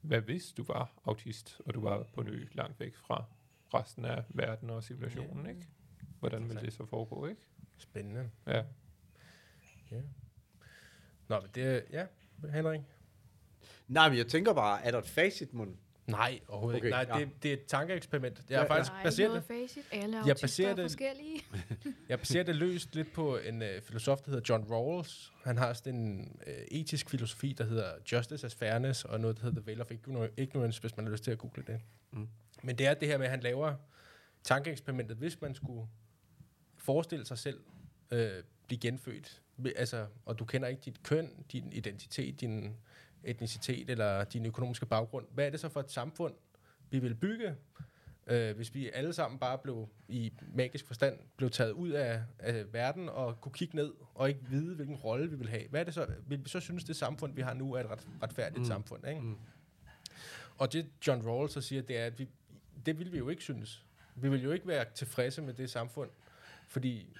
hvad 0.00 0.20
hvis 0.20 0.52
du 0.52 0.64
var 0.64 0.92
autist, 1.04 1.60
og 1.66 1.74
du 1.74 1.80
var 1.80 2.06
på 2.14 2.20
en 2.20 2.28
ø 2.28 2.46
langt 2.52 2.80
væk 2.80 2.96
fra 2.96 3.24
resten 3.74 4.04
af 4.04 4.24
verden 4.28 4.70
og 4.70 4.84
civilisationen, 4.84 5.46
ikke? 5.46 5.66
Hvordan 6.18 6.48
ville 6.48 6.60
det 6.62 6.72
så 6.72 6.86
foregå, 6.86 7.26
ikke? 7.26 7.40
Spændende. 7.78 8.30
Ja. 8.46 8.62
Ja. 9.90 10.00
Nå, 11.28 11.40
men 11.40 11.50
det. 11.54 11.84
Ja, 11.90 12.06
Henrik? 12.52 12.80
Nej, 13.88 14.08
men 14.08 14.18
jeg 14.18 14.26
tænker 14.26 14.54
bare, 14.54 14.84
er 14.84 14.90
der 14.90 14.98
et 14.98 15.06
facit, 15.08 15.54
mund? 15.54 15.76
Nej, 16.10 16.40
overhovedet 16.48 16.78
okay, 16.78 16.86
ikke. 16.86 17.08
Nej, 17.12 17.18
ja. 17.20 17.24
det, 17.24 17.42
det 17.42 17.48
er 17.48 17.52
et 17.52 17.66
tankeeksperiment. 17.66 18.38
Jeg 18.38 18.44
Ja, 18.50 18.58
har 18.60 18.66
faktisk 18.66 18.90
Der 18.90 18.96
er 18.96 19.00
ikke 19.00 19.06
baseret 19.06 19.34
det, 19.34 19.44
facit. 19.44 19.84
Alle 19.92 20.22
Jeg 20.26 20.36
baserer 20.40 20.70
er 20.70 20.74
det- 20.74 20.84
forskellige. 20.84 21.42
jeg 22.08 22.18
baserer 22.18 22.44
det 22.44 22.56
løst 22.56 22.94
lidt 22.94 23.12
på 23.12 23.36
en 23.38 23.62
øh, 23.62 23.82
filosof, 23.82 24.18
der 24.20 24.30
hedder 24.30 24.54
John 24.54 24.72
Rawls. 24.72 25.32
Han 25.44 25.58
har 25.58 25.72
sådan 25.72 25.94
en 25.94 26.40
øh, 26.46 26.54
etisk 26.70 27.10
filosofi, 27.10 27.52
der 27.52 27.64
hedder 27.64 27.92
Justice 28.12 28.46
as 28.46 28.54
Fairness, 28.54 29.04
og 29.04 29.20
noget, 29.20 29.36
der 29.36 29.42
hedder 29.42 29.60
The 29.60 29.66
Veil 29.66 29.80
of 29.80 29.90
Igno- 29.90 30.32
Ignorance, 30.36 30.80
hvis 30.80 30.96
man 30.96 31.06
har 31.06 31.12
lyst 31.12 31.24
til 31.24 31.30
at 31.30 31.38
google 31.38 31.62
det. 31.66 31.80
Mm. 32.12 32.28
Men 32.62 32.78
det 32.78 32.86
er 32.86 32.94
det 32.94 33.08
her 33.08 33.18
med, 33.18 33.26
at 33.26 33.30
han 33.30 33.40
laver 33.40 33.74
tankeeksperimentet, 34.44 35.16
hvis 35.16 35.40
man 35.40 35.54
skulle 35.54 35.86
forestille 36.78 37.26
sig 37.26 37.38
selv 37.38 37.60
øh, 38.10 38.30
blive 38.66 38.78
genfødt, 38.80 39.42
altså, 39.76 40.06
og 40.24 40.38
du 40.38 40.44
kender 40.44 40.68
ikke 40.68 40.82
dit 40.84 41.02
køn, 41.02 41.44
din 41.52 41.72
identitet, 41.72 42.40
din 42.40 42.76
etnicitet 43.24 43.90
eller 43.90 44.24
din 44.24 44.46
økonomiske 44.46 44.86
baggrund. 44.86 45.26
Hvad 45.34 45.46
er 45.46 45.50
det 45.50 45.60
så 45.60 45.68
for 45.68 45.80
et 45.80 45.90
samfund, 45.90 46.34
vi 46.90 46.98
vil 46.98 47.14
bygge, 47.14 47.54
øh, 48.26 48.56
hvis 48.56 48.74
vi 48.74 48.90
alle 48.90 49.12
sammen 49.12 49.38
bare 49.38 49.58
blev 49.58 49.88
i 50.08 50.32
magisk 50.54 50.86
forstand 50.86 51.18
blev 51.36 51.50
taget 51.50 51.72
ud 51.72 51.90
af, 51.90 52.22
af 52.38 52.72
verden 52.72 53.08
og 53.08 53.40
kunne 53.40 53.52
kigge 53.52 53.76
ned 53.76 53.92
og 54.14 54.28
ikke 54.28 54.40
vide, 54.48 54.74
hvilken 54.74 54.96
rolle 54.96 55.30
vi 55.30 55.36
vil 55.36 55.48
have. 55.48 55.68
Hvad 55.68 55.80
er 55.80 55.84
det 55.84 55.94
så? 55.94 56.06
Vil 56.26 56.44
vi 56.44 56.48
så 56.48 56.60
synes, 56.60 56.84
det 56.84 56.96
samfund, 56.96 57.34
vi 57.34 57.42
har 57.42 57.54
nu, 57.54 57.72
er 57.72 57.80
et 57.80 57.90
ret, 57.90 58.06
retfærdigt 58.22 58.58
mm. 58.58 58.64
Samfund? 58.64 59.08
Ikke? 59.08 59.20
Mm. 59.20 59.36
Og 60.56 60.72
det 60.72 60.86
John 61.06 61.26
Rawls 61.26 61.52
så 61.52 61.60
siger, 61.60 61.82
det 61.82 61.98
er, 61.98 62.06
at 62.06 62.18
vi, 62.18 62.28
det 62.86 62.98
vil 62.98 63.12
vi 63.12 63.18
jo 63.18 63.28
ikke 63.28 63.42
synes. 63.42 63.84
Vi 64.14 64.28
vil 64.28 64.42
jo 64.42 64.52
ikke 64.52 64.68
være 64.68 64.84
tilfredse 64.94 65.42
med 65.42 65.54
det 65.54 65.70
samfund, 65.70 66.10
fordi 66.68 67.16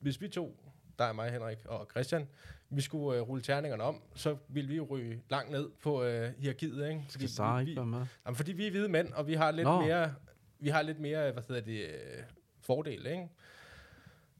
hvis 0.00 0.20
vi 0.20 0.28
to, 0.28 0.56
der 1.00 1.06
er 1.06 1.12
mig, 1.12 1.30
Henrik 1.32 1.58
og 1.64 1.86
Christian, 1.90 2.28
vi 2.70 2.80
skulle 2.80 3.18
øh, 3.18 3.28
rulle 3.28 3.42
terningerne 3.42 3.82
om, 3.82 4.02
så 4.14 4.36
ville 4.48 4.68
vi 4.68 4.76
jo 4.76 4.84
ryge 4.90 5.22
langt 5.30 5.50
ned 5.50 5.70
på 5.82 6.02
øh, 6.04 6.32
hierarkiet, 6.38 6.88
ikke? 6.88 7.04
Skal 7.08 7.28
Sara 7.28 7.60
ikke 7.60 7.76
være 7.76 7.86
med? 7.86 8.06
jamen, 8.26 8.36
fordi 8.36 8.52
vi 8.52 8.66
er 8.66 8.70
hvide 8.70 8.88
mænd, 8.88 9.12
og 9.12 9.26
vi 9.26 9.34
har 9.34 9.50
lidt 9.50 9.64
Nå. 9.64 9.80
mere, 9.80 10.14
vi 10.58 10.68
har 10.68 10.82
lidt 10.82 11.00
mere, 11.00 11.32
hvad 11.32 11.42
hedder 11.48 11.62
det, 11.62 11.80
øh, 11.88 12.22
fordel, 12.60 13.06
ikke? 13.06 13.28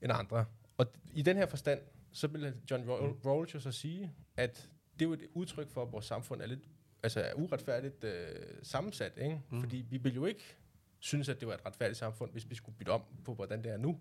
End 0.02 0.12
andre. 0.12 0.44
Og 0.78 0.86
i 1.14 1.22
den 1.22 1.36
her 1.36 1.46
forstand, 1.46 1.80
så 2.12 2.26
vil 2.26 2.54
John 2.70 2.84
Raw- 2.90 3.28
Rawls 3.28 3.54
jo 3.54 3.60
så 3.60 3.72
sige, 3.72 4.12
at 4.36 4.68
det 4.92 5.04
er 5.04 5.08
jo 5.08 5.12
et 5.12 5.26
udtryk 5.34 5.68
for, 5.70 5.82
at 5.82 5.92
vores 5.92 6.04
samfund 6.04 6.42
er 6.42 6.46
lidt 6.46 6.60
altså 7.02 7.20
er 7.20 7.34
uretfærdigt 7.34 8.04
øh, 8.04 8.36
sammensat, 8.62 9.12
ikke? 9.18 9.42
Mm. 9.50 9.60
Fordi 9.60 9.86
vi 9.90 9.96
vil 9.96 10.14
jo 10.14 10.24
ikke 10.26 10.56
synes, 10.98 11.28
at 11.28 11.40
det 11.40 11.48
var 11.48 11.54
et 11.54 11.66
retfærdigt 11.66 11.98
samfund, 11.98 12.32
hvis 12.32 12.50
vi 12.50 12.54
skulle 12.54 12.76
bytte 12.78 12.90
om 12.90 13.02
på, 13.24 13.34
hvordan 13.34 13.64
det 13.64 13.72
er 13.72 13.76
nu. 13.76 14.00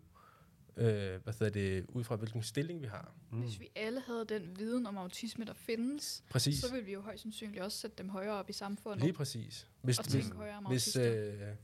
Øh, 0.80 1.24
hvad 1.24 1.34
hedder 1.40 1.50
det, 1.50 1.86
ud 1.90 2.04
fra 2.04 2.16
hvilken 2.16 2.44
stilling 2.44 2.82
vi 2.82 2.88
har. 2.88 3.14
Mm. 3.32 3.40
Hvis 3.40 3.60
vi 3.60 3.70
alle 3.76 4.02
havde 4.02 4.26
den 4.30 4.58
viden 4.60 4.88
om 4.88 4.98
autisme, 4.98 5.46
der 5.46 5.54
findes, 5.54 6.24
Præcis. 6.30 6.60
så 6.60 6.72
ville 6.72 6.86
vi 6.86 6.94
jo 6.94 7.02
højst 7.02 7.22
sandsynligt 7.22 7.64
også 7.64 7.78
sætte 7.78 7.96
dem 7.98 8.10
højere 8.10 8.34
op 8.34 8.50
i 8.50 8.54
samfundet. 8.54 9.02
Lige 9.02 9.14
præcis. 9.14 9.68
Hvis, 9.82 10.00
og 10.00 10.06
hvis, 10.06 10.14
tænke 10.14 10.38
højere 10.38 10.58
om 10.58 10.66
hvis 10.66 10.96
autister. 10.96 11.50
øh, 11.50 11.56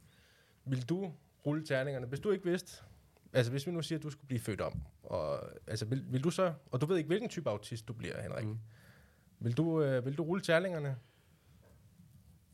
vil 0.66 0.90
du 0.90 1.14
rulle 1.46 1.66
terningerne, 1.66 2.06
hvis 2.06 2.20
du 2.20 2.32
ikke 2.32 2.46
vidste, 2.46 2.84
altså 3.34 3.52
hvis 3.52 3.68
vi 3.68 3.72
nu 3.72 3.82
siger, 3.82 4.00
at 4.00 4.04
du 4.04 4.10
skulle 4.10 4.28
blive 4.28 4.40
født 4.40 4.62
om, 4.62 4.82
og, 5.04 5.44
altså 5.68 5.86
vil, 5.86 6.06
vil 6.10 6.24
du 6.24 6.32
så, 6.32 6.54
og 6.72 6.82
du 6.82 6.86
ved 6.86 6.98
ikke, 6.98 7.08
hvilken 7.08 7.30
type 7.30 7.50
autist 7.50 7.88
du 7.88 7.94
bliver, 7.94 8.22
Henrik, 8.22 8.46
mm. 8.46 8.60
vil, 9.40 9.58
du, 9.58 9.82
øh, 9.82 10.06
vil 10.06 10.18
du 10.18 10.24
rulle 10.24 10.44
terningerne? 10.44 10.96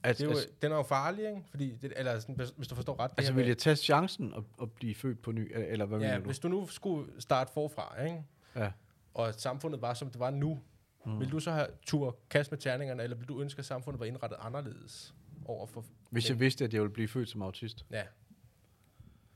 Altså, 0.03 0.24
Det 0.24 0.29
er 0.29 0.34
jo, 0.34 0.38
altså, 0.39 0.53
den 0.62 0.72
er 0.72 0.75
jo 0.75 0.84
farlig, 0.84 1.25
ikke? 1.29 1.41
Fordi 1.50 1.75
det, 1.81 1.93
eller 1.96 2.20
sådan, 2.20 2.36
hvis- 2.36 2.50
hvis 2.58 2.67
du 2.67 2.75
forstår 2.75 3.00
ret. 3.00 3.12
det 3.12 3.17
altså 3.20 3.34
vil 3.34 3.48
jeg 3.48 3.58
tage 3.58 3.75
chancen 3.75 4.34
at, 4.34 4.43
at 4.62 4.72
blive 4.72 4.96
født 4.96 5.22
på 5.22 5.31
ny, 5.31 5.51
eller 5.55 5.86
hvad 5.86 6.00
Ja, 6.00 6.05
mener 6.05 6.20
du? 6.20 6.25
hvis 6.25 6.39
du 6.39 6.48
nu 6.48 6.67
skulle 6.67 7.22
starte 7.22 7.53
forfra, 7.53 8.03
ikke? 8.03 8.24
Ja. 8.55 8.72
og 9.13 9.34
samfundet 9.34 9.81
var, 9.81 9.93
som 9.93 10.10
det 10.10 10.20
var 10.20 10.29
nu, 10.31 10.60
mm. 11.05 11.20
vil 11.20 11.31
du 11.31 11.39
så 11.39 11.51
have 11.51 11.67
tur 11.86 12.17
kaste 12.29 12.51
med 12.51 12.60
terningerne, 12.60 13.03
eller 13.03 13.17
vil 13.17 13.27
du 13.27 13.41
ønske, 13.41 13.60
at 13.60 13.65
samfundet 13.65 14.00
var 14.00 14.05
indrettet 14.05 14.38
anderledes 14.41 15.13
over 15.46 15.65
for... 15.65 15.86
Hvis 16.10 16.29
jeg 16.29 16.39
vidste, 16.39 16.63
at 16.65 16.74
jeg 16.74 16.81
ville 16.81 16.93
blive 16.93 17.08
født 17.08 17.29
som 17.29 17.41
autist. 17.41 17.86
Ja. 17.91 18.03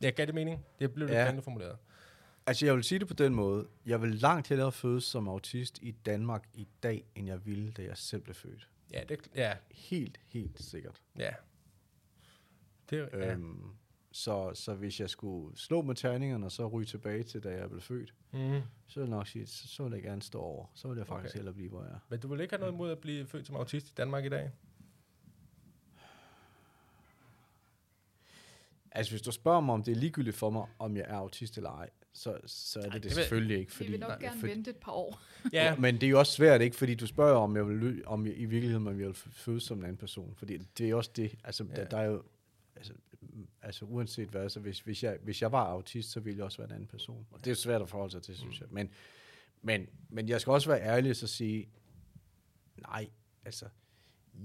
Ja, 0.01 0.09
gav 0.09 0.25
det 0.25 0.35
mening? 0.35 0.65
Det 0.79 0.93
blev 0.93 1.07
lidt 1.07 1.17
Ja. 1.17 1.25
ja. 1.33 1.39
formuleret. 1.39 1.77
Altså, 2.47 2.65
jeg 2.65 2.75
vil 2.75 2.83
sige 2.83 2.99
det 2.99 3.07
på 3.07 3.13
den 3.13 3.35
måde. 3.35 3.67
Jeg 3.85 4.01
vil 4.01 4.15
langt 4.15 4.47
hellere 4.47 4.71
fødes 4.71 5.03
som 5.03 5.27
autist 5.27 5.79
i 5.81 5.91
Danmark 5.91 6.43
i 6.53 6.67
dag, 6.83 7.05
end 7.15 7.27
jeg 7.27 7.45
ville, 7.45 7.71
da 7.71 7.81
jeg 7.83 7.97
selv 7.97 8.21
blev 8.21 8.35
født. 8.35 8.69
Ja, 8.95 9.03
det, 9.03 9.19
ja, 9.35 9.53
Helt, 9.71 10.19
helt 10.27 10.59
sikkert. 10.63 11.01
ja. 11.19 11.31
Det, 12.89 12.99
er- 12.99 13.17
ja. 13.19 13.31
Øhm, 13.33 13.69
så, 14.11 14.51
så 14.53 14.73
hvis 14.73 14.99
jeg 14.99 15.09
skulle 15.09 15.57
slå 15.57 15.81
med 15.81 15.95
terningerne, 15.95 16.45
og 16.45 16.51
så 16.51 16.67
ryge 16.67 16.85
tilbage 16.85 17.23
til, 17.23 17.43
da 17.43 17.49
jeg 17.49 17.69
blev 17.69 17.81
født, 17.81 18.13
Mm. 18.31 18.61
så 18.87 18.99
vil 18.99 19.07
jeg 19.07 19.17
nok 19.17 19.27
sige, 19.27 19.47
så, 19.47 19.67
så 19.67 19.83
vil 19.83 19.93
jeg 19.93 20.01
gerne 20.03 20.21
stå 20.21 20.39
over. 20.39 20.65
Så 20.73 20.87
vil 20.87 20.97
jeg 20.97 21.07
faktisk 21.07 21.31
Okay. 21.31 21.37
hellere 21.39 21.53
blive, 21.53 21.69
hvor 21.69 21.83
jeg 21.83 21.91
er. 21.91 21.99
Men 22.09 22.19
du 22.19 22.27
vil 22.27 22.39
ikke 22.41 22.51
have 22.53 22.59
noget 22.59 22.73
imod 22.73 22.91
at 22.91 22.99
blive 22.99 23.25
født 23.27 23.47
som 23.47 23.55
autist 23.55 23.89
i 23.89 23.93
Danmark 23.97 24.25
i 24.25 24.29
dag? 24.29 24.51
Altså, 28.95 29.11
hvis 29.11 29.21
du 29.21 29.31
spørger 29.31 29.59
mig, 29.61 29.73
om 29.73 29.83
det 29.83 29.91
er 29.91 29.95
ligegyldigt 29.95 30.35
for 30.35 30.49
mig, 30.49 30.65
om 30.79 30.97
jeg 30.97 31.05
er 31.07 31.15
autist 31.15 31.57
eller 31.57 31.69
ej, 31.69 31.89
så, 32.13 32.37
så 32.45 32.79
er 32.79 32.83
det 32.83 32.89
Ej, 32.91 32.93
det, 32.93 33.03
det 33.03 33.09
vil- 33.11 33.15
selvfølgelig 33.23 33.57
ikke. 33.59 33.71
vi 33.71 33.75
Fordi, 33.75 33.91
vil 33.91 33.99
nok 33.99 34.19
gerne 34.19 34.39
fordi- 34.39 34.51
vente 34.53 34.69
et 34.69 34.77
par 34.77 34.91
år. 34.91 35.21
Ja, 35.53 35.75
Men 35.75 35.95
det 35.95 36.03
er 36.03 36.09
jo 36.09 36.19
også 36.19 36.31
svært, 36.33 36.61
ikke? 36.61 36.75
Fordi 36.75 36.95
du 36.95 37.07
spørger, 37.07 37.37
om 37.37 37.55
jeg 37.55 37.67
vil, 37.67 38.03
om 38.07 38.25
jeg, 38.27 38.37
i 38.37 38.45
virkeligheden, 38.45 38.87
om 38.87 38.99
jeg 38.99 39.07
vil 39.07 39.15
fødes 39.15 39.63
som 39.63 39.77
en 39.77 39.83
anden 39.83 39.97
person. 39.97 40.33
Fordi 40.35 40.57
det 40.57 40.89
er 40.89 40.95
også 40.95 41.11
det. 41.15 41.35
Altså, 41.43 41.65
ja. 41.69 41.75
Der, 41.75 41.85
der 41.89 41.97
er 41.97 42.05
jo... 42.05 42.23
Altså, 42.75 42.93
mm, 43.21 43.47
altså 43.61 43.85
uanset 43.85 44.29
hvad, 44.29 44.49
så 44.49 44.59
hvis, 44.59 44.79
hvis, 44.79 45.03
jeg, 45.03 45.17
hvis 45.23 45.41
jeg 45.41 45.51
var 45.51 45.63
autist, 45.65 46.11
så 46.11 46.19
ville 46.19 46.37
jeg 46.37 46.45
også 46.45 46.57
være 46.57 46.67
en 46.67 46.73
anden 46.75 46.87
person. 46.87 47.27
Og 47.31 47.39
det 47.39 47.47
er 47.47 47.51
jo 47.51 47.55
svært 47.55 47.81
at 47.81 47.89
forholde 47.89 48.11
sig 48.11 48.21
til, 48.23 48.37
synes 48.37 48.59
jeg. 48.59 48.67
Men, 48.71 48.89
men, 49.61 49.87
men 50.09 50.29
jeg 50.29 50.41
skal 50.41 50.51
også 50.53 50.69
være 50.69 50.81
ærlig 50.81 51.09
og 51.09 51.15
så 51.15 51.27
sige, 51.27 51.67
nej, 52.77 53.07
altså, 53.45 53.65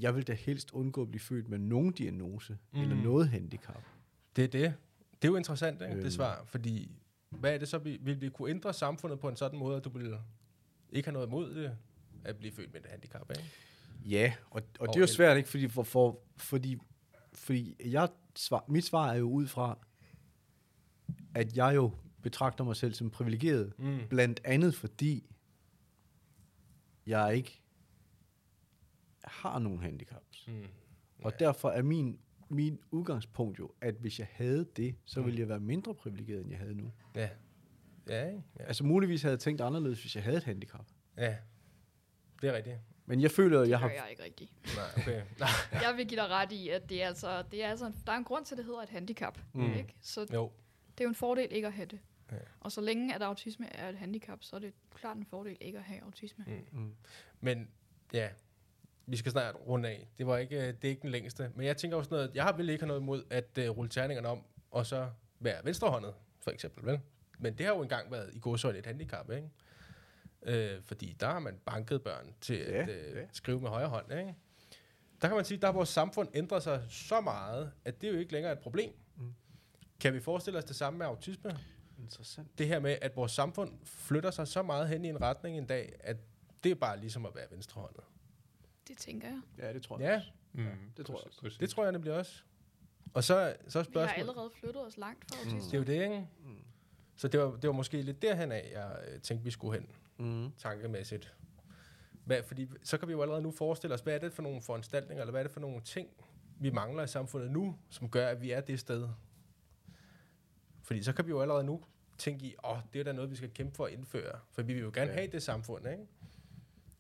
jeg 0.01 0.15
vil 0.17 0.27
da 0.27 0.33
helst 0.33 0.71
undgå 0.73 1.03
at 1.03 1.09
blive 1.11 1.21
født 1.21 1.49
med 1.49 1.59
nogen 1.59 1.93
diagnose, 1.93 2.59
mm. 2.73 2.81
eller 2.81 2.95
Mm. 2.97 3.01
noget 3.03 3.29
handicap. 3.29 3.83
Det 4.43 4.55
er 4.55 4.69
det. 4.69 4.75
Det 5.23 5.29
er 5.29 5.33
jo 5.33 5.37
interessant, 5.37 5.83
ikke, 5.83 5.95
Øhm. 5.95 6.03
det 6.03 6.13
svar. 6.13 6.45
Fordi, 6.47 6.91
hvad 7.31 7.55
er 7.55 7.59
det 7.59 7.69
så, 7.69 7.79
vi, 7.79 7.99
vil 8.01 8.21
vi 8.21 8.29
kunne 8.29 8.51
ændre 8.51 8.73
samfundet 8.75 9.21
på 9.21 9.29
en 9.29 9.37
sådan 9.37 9.59
måde, 9.59 9.77
at 9.77 9.85
du 9.85 9.89
vil 9.91 10.17
ikke 10.91 11.07
have 11.07 11.13
noget 11.13 11.27
imod 11.27 11.55
det, 11.55 11.77
at 12.25 12.37
blive 12.37 12.53
født 12.53 12.73
med 12.73 12.81
et 12.81 12.87
handicap, 12.91 13.31
ikke? 13.31 13.51
Ja, 14.05 14.33
og, 14.51 14.63
og 14.63 14.63
Og 14.81 14.89
det 14.89 14.97
er 14.97 15.01
jo 15.01 15.07
svært, 15.07 15.37
ikke? 15.37 15.49
Fordi, 15.49 15.69
for, 15.69 15.83
for, 15.83 16.21
fordi, 16.37 16.79
fordi 17.33 17.77
jeg 17.85 18.09
svar, 18.37 18.65
mit 18.69 18.85
svar 18.85 19.11
er 19.13 19.17
jo 19.17 19.31
ud 19.31 19.47
fra, 19.47 19.79
at 21.35 21.57
jeg 21.57 21.75
jo 21.75 21.93
betragter 22.23 22.65
mig 22.65 22.77
selv 22.77 22.95
som 22.95 23.11
privilegeret. 23.11 23.73
Mm. 23.79 23.99
Blandt 24.09 24.41
andet 24.45 24.75
fordi, 24.75 25.31
jeg 27.07 27.37
ikke 27.37 27.61
har 29.25 29.59
nogen 29.59 29.79
handicaps. 29.83 30.47
Mm. 30.49 30.65
Og 31.23 31.41
derfor 31.41 31.71
er 31.71 31.83
min, 31.83 32.19
min 32.51 32.79
udgangspunkt 32.91 33.59
jo, 33.59 33.71
at 33.81 33.95
hvis 33.95 34.19
jeg 34.19 34.29
havde 34.33 34.67
det, 34.77 34.95
så 35.05 35.21
Mm. 35.21 35.27
ville 35.27 35.41
jeg 35.41 35.49
være 35.49 35.61
mindre 35.61 35.95
privilegeret, 35.95 36.41
end 36.41 36.51
jeg 36.51 36.59
havde 36.59 36.75
nu. 36.75 36.93
Ja. 37.15 37.29
Ja? 38.09 38.27
Ja. 38.31 38.41
Altså 38.59 38.85
muligvis 38.85 39.23
havde 39.23 39.33
jeg 39.33 39.41
tænkt 39.41 39.61
anderledes, 39.61 40.01
hvis 40.01 40.15
jeg 40.17 40.25
havde 40.25 40.37
et 40.37 40.45
handicap. 40.45 40.87
ja. 41.17 41.37
Det 42.43 42.49
er 42.49 42.53
rigtigt. 42.57 42.77
Men 43.07 43.21
jeg 43.21 43.31
føler, 43.31 43.61
at 43.61 43.69
jeg 43.69 43.73
Det 43.73 43.79
har... 43.81 43.89
gør 43.89 43.95
jeg 43.95 44.07
ikke 44.11 44.23
rigtigt. 44.23 44.53
Nej, 44.77 44.85
okay. 44.97 45.23
Nej. 45.41 45.49
Jeg 45.73 45.95
vil 45.97 46.07
give 46.09 46.21
dig 46.21 46.29
ret 46.29 46.53
i, 46.53 46.69
at 46.69 46.89
det 46.89 47.03
er 47.03 47.07
altså, 47.07 47.43
det 47.51 47.65
er 47.65 47.69
altså 47.69 47.93
der 48.07 48.13
er 48.13 48.17
en 48.17 48.25
grund 48.25 48.45
til, 48.45 48.55
at 48.55 48.57
det 48.59 48.65
hedder 48.65 48.81
et 48.83 48.89
handicap. 48.89 49.39
Mm. 49.55 49.73
Ikke? 49.73 49.95
Så 50.01 50.21
Jo. 50.21 50.53
det 50.93 51.01
er 51.01 51.05
jo 51.05 51.09
en 51.09 51.15
fordel 51.15 51.49
ikke 51.51 51.67
at 51.67 51.73
have 51.73 51.87
det. 51.87 51.99
Ja. 52.33 52.37
Og 52.61 52.73
så 52.73 52.81
længe 52.81 53.15
at 53.15 53.23
autisme 53.23 53.75
er 53.77 53.89
et 53.89 53.97
handicap, 53.99 54.39
så 54.43 54.57
er 54.57 54.61
det 54.61 54.73
klart 54.95 55.17
en 55.17 55.25
fordel 55.25 55.57
ikke 55.61 55.79
at 55.79 55.85
have 55.85 56.03
autisme. 56.03 56.45
Mm. 56.73 56.81
Mm. 56.81 56.95
Men 57.41 57.69
ja, 58.13 58.29
vi 59.11 59.17
skal 59.17 59.33
snart 59.33 59.55
runde 59.67 59.89
af. 59.89 60.09
Det 60.19 60.27
var 60.27 60.39
ikke, 60.39 60.57
øh, 60.57 60.67
det 60.67 60.85
er 60.85 60.89
ikke 60.89 61.03
den 61.03 61.11
længste. 61.11 61.51
Men 61.55 61.67
jeg 61.67 61.77
tænker 61.77 61.97
også 61.97 62.11
noget, 62.11 62.31
jeg 62.35 62.45
har 62.45 62.53
vel 62.53 62.71
ikke 62.71 62.87
noget 62.87 63.01
imod 63.01 63.25
at 63.31 63.59
uh, 63.59 63.77
rulle 63.77 63.91
terningerne 63.91 64.29
om, 64.29 64.45
og 64.71 64.87
så 64.87 65.09
være 65.41 65.65
venstrehåndet, 65.65 66.15
for 66.41 66.51
eksempel, 66.51 66.87
vel? 66.87 67.01
Men 67.39 67.59
det 67.59 67.67
har 67.67 67.75
jo 67.75 67.83
engang 67.83 68.13
været 68.13 68.35
i 68.35 68.39
godsøjne 68.39 68.79
et 68.79 68.87
handicap, 68.87 69.31
ikke? 69.31 69.49
Øh, 70.43 70.83
fordi 70.83 71.17
der 71.21 71.27
har 71.27 71.39
man 71.39 71.59
banket 71.65 72.03
børn 72.03 72.35
til 72.41 72.57
Ja, 72.57 72.83
at 72.83 72.89
øh, 72.89 73.17
ja. 73.17 73.23
skrive 73.33 73.61
med 73.61 73.69
højre 73.69 73.89
hånd, 73.89 74.13
ikke? 74.13 74.35
Der 75.23 75.29
kan 75.29 75.37
man 75.37 75.45
sige, 75.45 75.59
der 75.59 75.67
har 75.67 75.73
vores 75.73 75.89
samfund 75.89 76.29
ændret 76.35 76.63
sig 76.63 76.83
så 76.89 77.21
meget, 77.21 77.73
at 77.85 78.01
det 78.01 78.09
er 78.09 78.13
jo 78.13 78.19
ikke 78.19 78.33
længere 78.33 78.53
et 78.53 78.59
problem. 78.59 78.93
Mm. 79.17 79.35
Kan 80.01 80.15
vi 80.15 80.21
forestille 80.21 80.59
os 80.59 80.65
det 80.65 80.77
samme 80.77 80.99
med 80.99 81.07
autisme? 81.07 81.59
Interessant. 81.99 82.59
det 82.59 82.67
her 82.67 82.81
med, 82.81 82.99
at 83.03 83.17
vores 83.17 83.33
samfund 83.33 83.79
flytter 83.85 84.31
sig 84.31 84.49
så 84.49 84.63
meget 84.63 84.89
hen 84.89 85.05
i 85.05 85.09
en 85.09 85.21
retning 85.21 85.59
en 85.59 85.67
dag, 85.67 85.93
at 86.01 86.17
det 86.65 86.71
er 86.71 86.75
bare 86.75 87.01
ligesom 87.01 87.27
at 87.27 87.35
være 87.35 87.47
venstrehåndet. 87.51 88.05
Det 88.91 88.99
tænker 88.99 89.29
jeg. 89.29 89.41
Ja, 89.59 89.73
det 89.73 89.83
tror 89.83 89.99
jeg 89.99 90.07
Ja, 90.09 90.17
også. 90.17 90.31
Mm, 90.53 90.65
det 90.97 91.07
tror 91.07 91.15
jeg 91.15 91.27
også. 91.27 91.41
præcis. 91.41 91.59
det 91.59 91.71
tror 91.71 91.83
jeg 91.83 91.93
nemlig 91.93 92.13
også. 92.13 92.43
Og 93.15 93.25
så, 93.25 93.57
så 93.69 93.79
er 93.79 93.83
Vi 93.83 93.89
har 93.89 93.93
spørgsmålet... 93.93 94.19
allerede 94.19 94.51
flyttet 94.61 94.87
os 94.87 94.97
langt 94.97 95.25
fra 95.31 95.45
Det 95.45 95.53
autisme. 95.53 95.77
er 95.77 95.79
jo 95.81 95.85
det, 95.87 96.03
ikke? 96.03 96.27
Mm. 96.45 96.57
Så 97.17 97.29
det 97.29 97.41
var, 97.41 97.51
det 97.51 97.67
var 97.69 97.73
måske 97.73 98.03
lidt 98.03 98.23
derhen 98.23 98.53
af, 98.53 98.71
jeg 98.73 98.99
øh, 99.15 99.21
tænkte, 99.21 99.45
vi 99.45 99.51
skulle 99.51 99.79
hen, 99.81 99.89
Mm. 100.19 100.53
tankemæssigt. 100.59 101.35
Hvad, 102.25 102.43
fordi 102.43 102.69
så 102.83 102.99
kan 102.99 103.09
vi 103.09 103.13
jo 103.13 103.23
allerede 103.23 103.43
nu 103.43 103.51
forestille 103.51 103.95
os, 103.95 104.01
hvad 104.01 104.15
er 104.15 104.19
det 104.19 104.33
for 104.33 104.43
nogle 104.43 104.63
foranstaltninger, 104.63 105.23
eller 105.23 105.31
hvad 105.31 105.41
er 105.41 105.45
det 105.45 105.53
for 105.53 105.61
nogle 105.61 105.81
ting, 105.81 106.09
vi 106.61 106.71
mangler 106.71 107.03
i 107.03 107.07
samfundet 107.07 107.51
nu, 107.51 107.79
som 107.91 108.11
gør, 108.11 108.29
at 108.29 108.43
vi 108.43 108.51
er 108.51 108.61
det 108.61 108.81
sted. 108.81 109.09
Fordi 110.83 111.03
så 111.03 111.13
kan 111.13 111.27
vi 111.27 111.31
jo 111.31 111.41
allerede 111.43 111.65
nu 111.65 111.85
tænke 112.19 112.47
i, 112.47 112.55
åh, 112.65 112.71
oh, 112.71 112.79
det 112.93 113.01
er 113.01 113.05
da 113.05 113.13
noget, 113.13 113.31
vi 113.31 113.37
skal 113.37 113.51
kæmpe 113.51 113.77
for 113.77 113.87
at 113.87 113.93
indføre. 113.93 114.39
For 114.53 114.63
vi 114.63 114.73
vil 114.75 114.83
jo 114.83 114.91
gerne 114.95 115.11
Ja. 115.11 115.17
ja. 115.17 115.21
have 115.21 115.33
det 115.33 115.43
samfund, 115.43 115.89
ikke? 115.89 116.07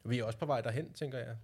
Vi 0.05 0.19
er 0.19 0.25
også 0.25 0.39
på 0.39 0.47
vej 0.47 0.61
derhen, 0.61 0.93
tænker 0.93 1.19
jeg. 1.19 1.37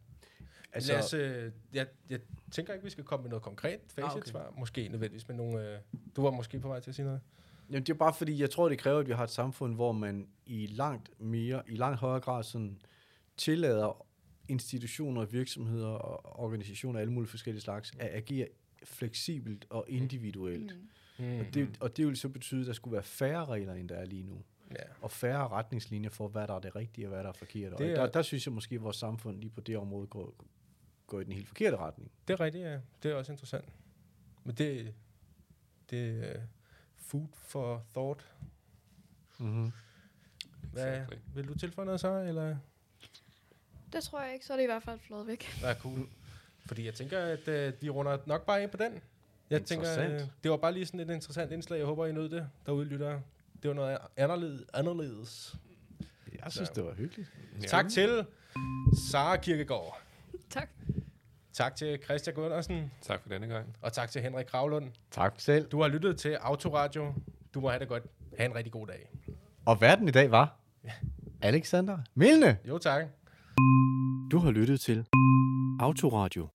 Altså, 0.77 0.93
Lad 0.93 1.01
os, 1.03 1.15
øh, 1.45 1.53
jeg, 1.73 1.87
jeg 2.11 2.21
tænker 2.51 2.73
ikke, 2.73 2.85
vi 2.85 2.91
skal 2.91 3.05
komme 3.05 3.23
med 3.23 3.31
noget 3.31 3.43
konkret 3.43 3.81
facitsvar. 3.89 4.41
okay. 4.41 4.49
Okay. 4.51 4.59
Måske 4.61 4.89
nødvendigvis 4.89 5.29
med 5.29 5.37
nogle... 5.37 5.73
Øh, 5.75 5.79
du 6.17 6.23
var 6.23 6.31
måske 6.31 6.59
på 6.61 6.69
vej 6.69 6.81
til 6.81 6.91
at 6.91 6.95
sige 6.95 7.07
noget. 7.07 7.21
Jamen, 7.71 7.83
det 7.83 7.91
er 7.93 7.95
bare 7.99 8.15
fordi, 8.15 8.41
jeg 8.41 8.51
tror, 8.51 8.69
det 8.69 8.79
kræver, 8.79 8.99
at 9.01 9.07
vi 9.07 9.13
har 9.13 9.25
et 9.25 9.31
samfund, 9.31 9.75
hvor 9.75 9.93
man 9.93 10.29
i 10.47 10.67
langt 10.67 11.21
mere, 11.21 11.63
i 11.69 11.77
langt 11.77 12.01
højere 12.01 12.21
grad 12.21 12.43
sådan 12.43 12.79
tillader 13.37 14.07
institutioner, 14.49 15.25
virksomheder 15.25 15.87
og 15.89 16.39
organisationer 16.45 16.99
af 16.99 17.01
alle 17.01 17.13
mulige 17.13 17.31
forskellige 17.31 17.63
slags 17.63 17.93
at 17.99 18.09
agere 18.15 18.49
fleksibelt 18.85 19.67
og 19.71 19.85
individuelt. 19.89 20.77
Mm. 21.19 21.25
Mm. 21.27 21.39
Og, 21.41 21.47
det, 21.55 21.69
og 21.81 21.97
det 21.97 22.07
vil 22.07 22.17
så 22.17 22.29
betyde, 22.29 22.61
at 22.61 22.67
der 22.67 22.73
skulle 22.73 22.93
være 22.93 23.03
færre 23.03 23.45
regler, 23.45 23.75
end 23.75 23.89
der 23.89 23.95
er 23.95 24.05
lige 24.05 24.23
nu. 24.23 24.43
Ja. 24.71 24.77
Og 25.03 25.11
færre 25.11 25.49
retningslinjer 25.49 26.11
for, 26.11 26.29
hvad 26.29 26.47
der 26.47 26.55
er 26.55 26.59
det 26.61 26.77
rigtige 26.77 27.07
og 27.07 27.09
hvad 27.13 27.23
der 27.23 27.29
er 27.29 27.33
forkert. 27.33 27.73
Og 27.73 27.79
Det 27.79 27.91
er- 27.91 27.95
der, 27.95 28.07
der 28.07 28.23
synes 28.23 28.47
jeg 28.47 28.53
måske, 28.55 28.75
at 28.75 28.83
vores 28.83 28.97
samfund 28.97 29.41
lige 29.41 29.51
på 29.51 29.61
det 29.61 29.77
område 29.79 30.07
går, 30.07 30.35
går 31.07 31.21
i 31.21 31.25
den 31.25 31.33
helt 31.33 31.49
forkerte 31.49 31.77
retning. 31.77 32.11
Det 32.29 32.35
er 32.35 32.41
rigtigt, 32.41 32.65
ja. 32.65 32.79
Det 33.03 33.11
er 33.11 33.15
også 33.15 33.33
interessant. 33.33 33.65
Men 34.45 34.55
det, 34.55 34.95
det 35.91 36.25
er 36.37 36.41
food 36.97 37.27
for 37.35 37.85
thought. 37.95 38.27
Mm-hmm. 39.39 39.73
Hvad, 40.73 40.87
Exactly. 40.97 41.17
vil 41.35 41.49
du 41.49 41.55
tilføje 41.59 41.87
noget 41.87 42.01
så, 42.01 42.19
eller? 42.21 42.57
Det 43.93 44.03
tror 44.03 44.21
jeg 44.23 44.33
ikke, 44.35 44.47
så 44.47 44.53
er 44.53 44.57
det 44.57 44.65
i 44.65 44.67
hvert 44.67 44.83
fald 44.83 45.01
flået 45.01 45.27
væk. 45.27 45.45
Ja, 45.63 45.75
cool. 45.75 46.09
Fordi 46.67 46.87
jeg 46.87 46.95
tænker, 46.95 47.19
at 47.19 47.49
uh, 47.75 47.83
vi 47.83 47.91
runder 47.91 48.19
nok 48.27 48.47
bare 48.47 48.63
ind 48.63 48.71
på 48.71 48.77
den. 48.77 49.01
Jeg 49.51 49.65
tænker, 49.65 49.87
Interessant. 49.91 50.23
uh, 50.23 50.29
det 50.43 50.51
var 50.51 50.57
bare 50.57 50.73
lige 50.73 50.87
sådan 50.87 51.01
et 51.01 51.11
interessant 51.15 51.53
indslag. 51.53 51.79
Jeg 51.79 51.87
håber, 51.87 52.07
I 52.07 52.13
nød 52.13 52.29
det 52.29 52.49
derude, 52.67 52.85
lyttere. 52.85 53.23
Det 53.63 53.69
var 53.69 53.75
noget 53.75 53.99
anderledes. 54.17 54.65
anderledes. 54.75 55.57
Jeg 56.45 56.53
synes, 56.53 56.69
det 56.71 56.85
var 56.85 56.95
hyggeligt. 56.95 57.33
Ja. 57.63 57.67
Tak 57.67 57.89
til 57.89 58.27
Sara 59.11 59.37
Kirkegaard. 59.37 60.01
Tak. 60.51 60.69
Tak 61.57 61.77
til 61.77 61.99
Christian 62.05 62.35
Gundersen. 62.35 62.93
Tak 63.03 63.23
for 63.23 63.29
denne 63.29 63.47
gang. 63.47 63.77
Og 63.83 63.93
tak 63.93 64.11
til 64.11 64.23
Henrik 64.23 64.47
Kravlund. 64.47 64.85
Tak 65.11 65.35
selv. 65.39 65.69
Du 65.69 65.81
har 65.81 65.89
lyttet 65.89 66.19
til 66.19 66.33
Autoradio. 66.41 67.15
Du 67.55 67.61
må 67.61 67.69
have 67.69 67.81
det 67.81 67.89
godt. 67.89 68.03
Ha' 68.39 68.45
en 68.45 68.55
rigtig 68.55 68.73
god 68.73 68.87
dag. 68.87 69.11
Og 69.67 69.81
verden 69.81 70.09
i 70.09 70.11
dag 70.11 70.31
var 70.31 70.61
Alexander 71.43 71.99
Milne. 72.15 72.59
Jo 72.69 72.79
tak. 72.79 73.05
Du 74.31 74.39
har 74.39 74.51
lyttet 74.51 74.81
til 74.81 75.07
Autoradio 75.81 76.49